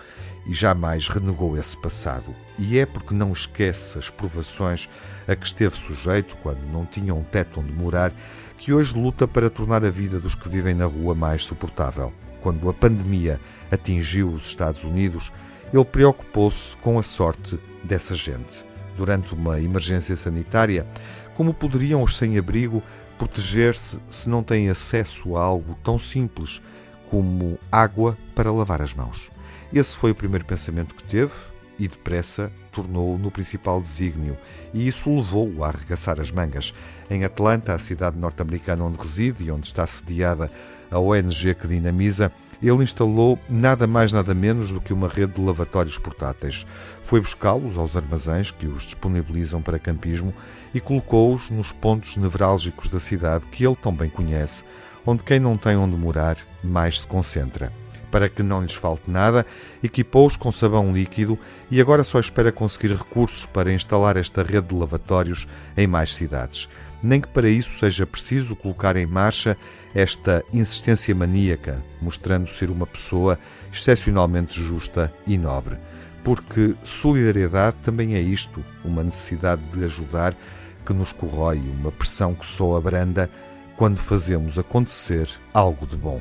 e 0.46 0.52
jamais 0.52 1.08
renegou 1.08 1.56
esse 1.56 1.76
passado. 1.76 2.34
E 2.58 2.78
é 2.78 2.84
porque 2.84 3.14
não 3.14 3.32
esquece 3.32 3.98
as 3.98 4.10
provações 4.10 4.88
a 5.26 5.34
que 5.34 5.46
esteve 5.46 5.74
sujeito 5.76 6.36
quando 6.42 6.60
não 6.70 6.84
tinha 6.84 7.14
um 7.14 7.22
teto 7.22 7.60
onde 7.60 7.72
morar 7.72 8.12
que 8.60 8.74
hoje 8.74 8.94
luta 8.94 9.26
para 9.26 9.48
tornar 9.48 9.82
a 9.86 9.90
vida 9.90 10.20
dos 10.20 10.34
que 10.34 10.46
vivem 10.46 10.74
na 10.74 10.84
rua 10.84 11.14
mais 11.14 11.44
suportável. 11.44 12.12
Quando 12.42 12.68
a 12.68 12.74
pandemia 12.74 13.40
atingiu 13.70 14.28
os 14.30 14.46
Estados 14.46 14.84
Unidos, 14.84 15.32
ele 15.72 15.84
preocupou-se 15.84 16.76
com 16.76 16.98
a 16.98 17.02
sorte 17.02 17.58
dessa 17.82 18.14
gente. 18.14 18.62
Durante 18.98 19.32
uma 19.32 19.58
emergência 19.58 20.14
sanitária, 20.14 20.86
como 21.34 21.54
poderiam 21.54 22.02
os 22.02 22.18
sem-abrigo 22.18 22.82
proteger-se 23.16 23.98
se 24.10 24.28
não 24.28 24.42
têm 24.42 24.68
acesso 24.68 25.38
a 25.38 25.42
algo 25.42 25.74
tão 25.82 25.98
simples 25.98 26.60
como 27.08 27.58
água 27.72 28.16
para 28.34 28.52
lavar 28.52 28.82
as 28.82 28.92
mãos? 28.92 29.30
Esse 29.72 29.96
foi 29.96 30.10
o 30.10 30.14
primeiro 30.14 30.44
pensamento 30.44 30.94
que 30.94 31.04
teve 31.04 31.32
e 31.80 31.88
depressa 31.88 32.52
tornou-o 32.70 33.18
no 33.18 33.30
principal 33.30 33.80
desígnio, 33.80 34.36
e 34.72 34.86
isso 34.86 35.12
levou-o 35.12 35.64
a 35.64 35.68
arregaçar 35.68 36.20
as 36.20 36.30
mangas. 36.30 36.72
Em 37.10 37.24
Atlanta, 37.24 37.72
a 37.72 37.78
cidade 37.78 38.18
norte-americana 38.18 38.84
onde 38.84 38.98
reside 38.98 39.44
e 39.44 39.50
onde 39.50 39.66
está 39.66 39.86
sediada 39.86 40.52
a 40.90 40.98
ONG 40.98 41.54
que 41.54 41.66
dinamiza, 41.66 42.30
ele 42.62 42.84
instalou 42.84 43.38
nada 43.48 43.86
mais 43.86 44.12
nada 44.12 44.34
menos 44.34 44.70
do 44.70 44.80
que 44.80 44.92
uma 44.92 45.08
rede 45.08 45.34
de 45.34 45.40
lavatórios 45.40 45.98
portáteis. 45.98 46.66
Foi 47.02 47.20
buscá-los 47.20 47.78
aos 47.78 47.96
armazéns 47.96 48.50
que 48.50 48.66
os 48.66 48.82
disponibilizam 48.82 49.62
para 49.62 49.78
campismo 49.78 50.34
e 50.74 50.80
colocou-os 50.80 51.50
nos 51.50 51.72
pontos 51.72 52.16
nevrálgicos 52.18 52.88
da 52.88 53.00
cidade 53.00 53.46
que 53.46 53.64
ele 53.64 53.76
tão 53.76 53.94
bem 53.94 54.10
conhece, 54.10 54.64
onde 55.06 55.24
quem 55.24 55.40
não 55.40 55.56
tem 55.56 55.76
onde 55.76 55.96
morar 55.96 56.36
mais 56.62 57.00
se 57.00 57.06
concentra 57.06 57.72
para 58.10 58.28
que 58.28 58.42
não 58.42 58.62
lhes 58.62 58.74
falte 58.74 59.10
nada, 59.10 59.46
equipou-os 59.82 60.36
com 60.36 60.50
sabão 60.50 60.92
líquido 60.92 61.38
e 61.70 61.80
agora 61.80 62.04
só 62.04 62.18
espera 62.18 62.52
conseguir 62.52 62.94
recursos 62.94 63.46
para 63.46 63.72
instalar 63.72 64.16
esta 64.16 64.42
rede 64.42 64.68
de 64.68 64.74
lavatórios 64.74 65.48
em 65.76 65.86
mais 65.86 66.12
cidades. 66.14 66.68
Nem 67.02 67.20
que 67.20 67.28
para 67.28 67.48
isso 67.48 67.78
seja 67.78 68.06
preciso 68.06 68.54
colocar 68.54 68.96
em 68.96 69.06
marcha 69.06 69.56
esta 69.94 70.44
insistência 70.52 71.14
maníaca, 71.14 71.82
mostrando 72.00 72.48
ser 72.48 72.70
uma 72.70 72.86
pessoa 72.86 73.38
excepcionalmente 73.72 74.60
justa 74.60 75.12
e 75.26 75.38
nobre. 75.38 75.76
Porque 76.22 76.74
solidariedade 76.84 77.78
também 77.82 78.14
é 78.14 78.20
isto, 78.20 78.62
uma 78.84 79.02
necessidade 79.02 79.62
de 79.62 79.82
ajudar 79.84 80.36
que 80.84 80.92
nos 80.92 81.12
corrói, 81.12 81.58
uma 81.58 81.90
pressão 81.90 82.34
que 82.34 82.44
soa 82.44 82.80
branda 82.80 83.30
quando 83.76 83.96
fazemos 83.96 84.58
acontecer 84.58 85.28
algo 85.54 85.86
de 85.86 85.96
bom. 85.96 86.20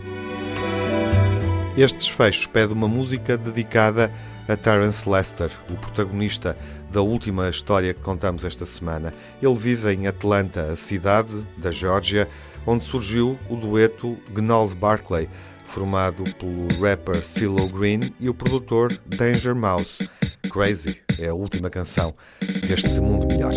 Este 1.80 2.00
desfecho 2.00 2.50
pede 2.50 2.74
uma 2.74 2.90
música 2.90 3.38
dedicada 3.38 4.12
a 4.50 4.58
Terence 4.58 5.10
Lester, 5.10 5.50
o 5.70 5.76
protagonista 5.76 6.58
da 6.92 7.02
última 7.02 7.50
história 7.50 7.94
que 7.94 8.02
contamos 8.02 8.44
esta 8.44 8.66
semana. 8.66 9.14
Ele 9.42 9.56
vive 9.56 9.94
em 9.94 10.06
Atlanta, 10.06 10.64
a 10.64 10.76
cidade 10.76 11.42
da 11.56 11.72
Geórgia, 11.72 12.28
onde 12.68 12.84
surgiu 12.84 13.40
o 13.50 13.56
dueto 13.56 14.18
Gnalls 14.34 14.74
Barclay, 14.74 15.30
formado 15.68 16.26
pelo 16.36 16.68
rapper 16.82 17.24
CeeLo 17.24 17.70
Green 17.70 18.14
e 18.20 18.28
o 18.28 18.34
produtor 18.34 18.92
Danger 19.06 19.56
Mouse. 19.56 20.10
Crazy 20.52 20.98
é 21.18 21.30
a 21.30 21.34
última 21.34 21.70
canção 21.70 22.14
deste 22.68 23.00
mundo 23.00 23.26
melhor. 23.26 23.54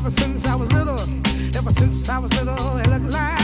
Ever 0.00 0.10
since 0.12 0.46
I 0.46 0.54
was 0.54 0.72
little, 0.72 0.98
ever 1.54 1.72
since 1.72 2.08
I 2.08 2.18
was 2.18 2.32
little, 2.32 2.78
it 2.78 2.88
looked 2.88 3.10
like 3.10 3.39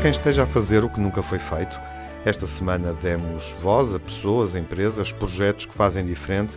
quem 0.00 0.10
esteja 0.10 0.44
a 0.44 0.46
fazer 0.46 0.82
o 0.82 0.88
que 0.88 0.98
nunca 0.98 1.22
foi 1.22 1.38
feito. 1.38 1.78
Esta 2.24 2.46
semana 2.46 2.94
demos 3.02 3.54
voz 3.60 3.94
a 3.94 3.98
pessoas, 3.98 4.54
empresas, 4.54 5.12
projetos 5.12 5.66
que 5.66 5.74
fazem 5.74 6.06
diferente, 6.06 6.56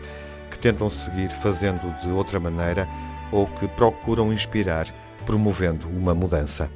que 0.49 0.57
tentam 0.57 0.89
seguir 0.89 1.29
fazendo 1.29 1.93
de 2.01 2.09
outra 2.09 2.39
maneira 2.39 2.87
ou 3.33 3.45
que 3.45 3.67
procuram 3.67 4.31
inspirar, 4.31 4.87
promovendo 5.25 5.89
uma 5.89 6.15
mudança. 6.15 6.69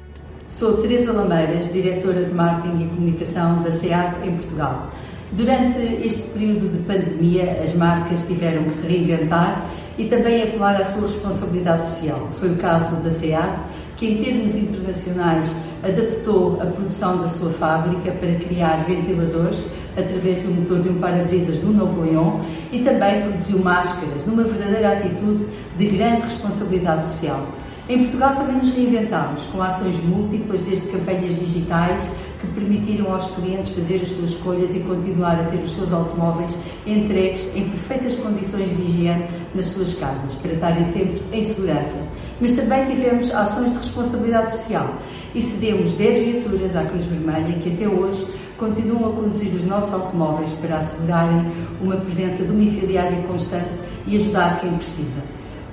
Sou 0.48 0.82
Teresa 0.82 1.10
Lameiras, 1.10 1.72
diretora 1.72 2.24
de 2.24 2.34
marketing 2.34 2.84
e 2.84 2.88
comunicação 2.88 3.62
da 3.62 3.70
SEAT 3.70 4.26
em 4.26 4.36
Portugal. 4.36 4.90
Durante 5.32 5.78
este 5.78 6.22
período 6.30 6.70
de 6.70 6.78
pandemia, 6.84 7.62
as 7.62 7.74
marcas 7.74 8.22
tiveram 8.26 8.64
que 8.64 8.72
se 8.72 8.86
reinventar 8.86 9.66
e 9.96 10.04
também 10.04 10.42
apelar 10.42 10.80
à 10.80 10.84
sua 10.84 11.06
responsabilidade 11.06 11.90
social. 11.90 12.28
Foi 12.38 12.52
o 12.52 12.56
caso 12.56 12.96
da 12.96 13.10
SEAT, 13.10 13.58
que 13.96 14.06
em 14.06 14.22
termos 14.22 14.54
internacionais 14.54 15.48
adaptou 15.82 16.60
a 16.60 16.66
produção 16.66 17.18
da 17.18 17.28
sua 17.28 17.50
fábrica 17.50 18.12
para 18.12 18.34
criar 18.34 18.84
ventiladores 18.84 19.58
através 19.96 20.42
do 20.42 20.54
motor 20.54 20.80
de 20.82 20.88
um 20.88 20.98
para-brisas 20.98 21.58
do 21.58 21.72
Novo 21.72 22.02
Leão 22.02 22.40
e 22.72 22.80
também 22.80 23.22
produziu 23.22 23.58
máscaras, 23.58 24.26
numa 24.26 24.44
verdadeira 24.44 24.92
atitude 24.92 25.46
de 25.76 25.86
grande 25.86 26.22
responsabilidade 26.22 27.06
social. 27.06 27.46
Em 27.88 28.00
Portugal 28.00 28.36
também 28.36 28.56
nos 28.56 28.70
reinventámos 28.70 29.44
com 29.44 29.62
ações 29.62 29.94
múltiplas, 30.04 30.62
desde 30.62 30.86
campanhas 30.88 31.34
digitais 31.38 32.06
que 32.38 32.46
permitiram 32.48 33.12
aos 33.12 33.30
clientes 33.32 33.74
fazer 33.74 34.02
as 34.02 34.10
suas 34.10 34.30
escolhas 34.30 34.74
e 34.74 34.80
continuar 34.80 35.40
a 35.40 35.44
ter 35.44 35.56
os 35.56 35.74
seus 35.74 35.92
automóveis 35.92 36.56
entregues 36.86 37.48
em 37.56 37.68
perfeitas 37.70 38.14
condições 38.16 38.76
de 38.76 38.82
higiene 38.82 39.24
nas 39.54 39.64
suas 39.66 39.94
casas, 39.94 40.34
para 40.34 40.52
estarem 40.52 40.84
sempre 40.92 41.22
em 41.32 41.42
segurança. 41.42 41.96
Mas 42.40 42.52
também 42.52 42.86
tivemos 42.86 43.34
ações 43.34 43.72
de 43.72 43.78
responsabilidade 43.78 44.56
social 44.58 44.94
e 45.34 45.42
cedemos 45.42 45.94
10 45.94 46.26
viaturas 46.26 46.76
à 46.76 46.84
Cruz 46.84 47.04
Vermelha 47.04 47.58
que 47.58 47.72
até 47.72 47.88
hoje 47.88 48.26
continuam 48.58 49.10
a 49.10 49.12
conduzir 49.14 49.54
os 49.54 49.64
nossos 49.64 49.92
automóveis 49.92 50.50
para 50.60 50.78
assegurarem 50.78 51.46
uma 51.80 51.96
presença 51.96 52.44
domiciliária 52.44 53.22
constante 53.22 53.70
e 54.06 54.16
ajudar 54.16 54.60
quem 54.60 54.76
precisa. 54.76 55.22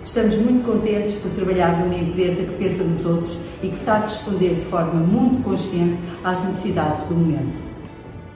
Estamos 0.03 0.37
muito 0.37 0.65
contentes 0.65 1.15
por 1.15 1.31
trabalhar 1.31 1.79
numa 1.79 1.95
empresa 1.95 2.43
que 2.43 2.55
pensa 2.57 2.83
nos 2.83 3.05
outros 3.05 3.37
e 3.63 3.69
que 3.69 3.77
sabe 3.77 4.03
responder 4.03 4.55
de 4.55 4.65
forma 4.65 4.93
muito 4.93 5.41
consciente 5.43 5.97
às 6.23 6.43
necessidades 6.45 7.03
do 7.05 7.15
momento. 7.15 7.57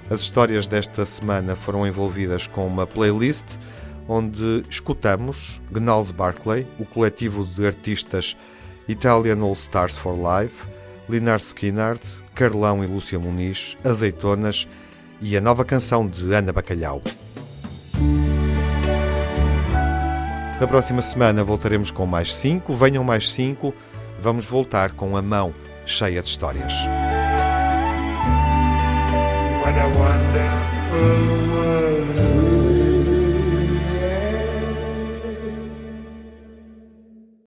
As 0.09 0.21
histórias 0.21 0.67
desta 0.67 1.05
semana 1.05 1.55
foram 1.55 1.85
envolvidas 1.85 2.47
com 2.47 2.65
uma 2.65 2.87
playlist 2.87 3.45
onde 4.07 4.63
escutamos 4.67 5.61
Gnals 5.71 6.09
Barclay, 6.09 6.65
o 6.79 6.85
coletivo 6.85 7.45
de 7.45 7.63
artistas 7.67 8.35
Italian 8.87 9.43
All 9.43 9.53
Stars 9.53 9.95
for 9.95 10.15
Life, 10.17 10.65
Linar 11.09 11.39
Skinnard, 11.39 12.01
Carlão 12.35 12.83
e 12.83 12.87
Lúcia 12.87 13.17
Muniz, 13.17 13.75
Azeitonas 13.83 14.67
e 15.19 15.35
a 15.35 15.41
nova 15.41 15.65
canção 15.65 16.07
de 16.07 16.31
Ana 16.33 16.53
Bacalhau. 16.53 17.01
Na 20.59 20.67
próxima 20.67 21.01
semana 21.01 21.43
voltaremos 21.43 21.89
com 21.89 22.05
mais 22.05 22.35
cinco. 22.35 22.75
Venham 22.75 23.03
mais 23.03 23.29
cinco. 23.29 23.73
Vamos 24.19 24.45
voltar 24.45 24.91
com 24.91 25.15
a 25.17 25.21
mão 25.21 25.53
cheia 25.85 26.21
de 26.21 26.29
histórias. 26.29 26.73
What 29.63 29.79
a 29.79 29.87
wonderful 29.87 31.53
world. 31.53 31.88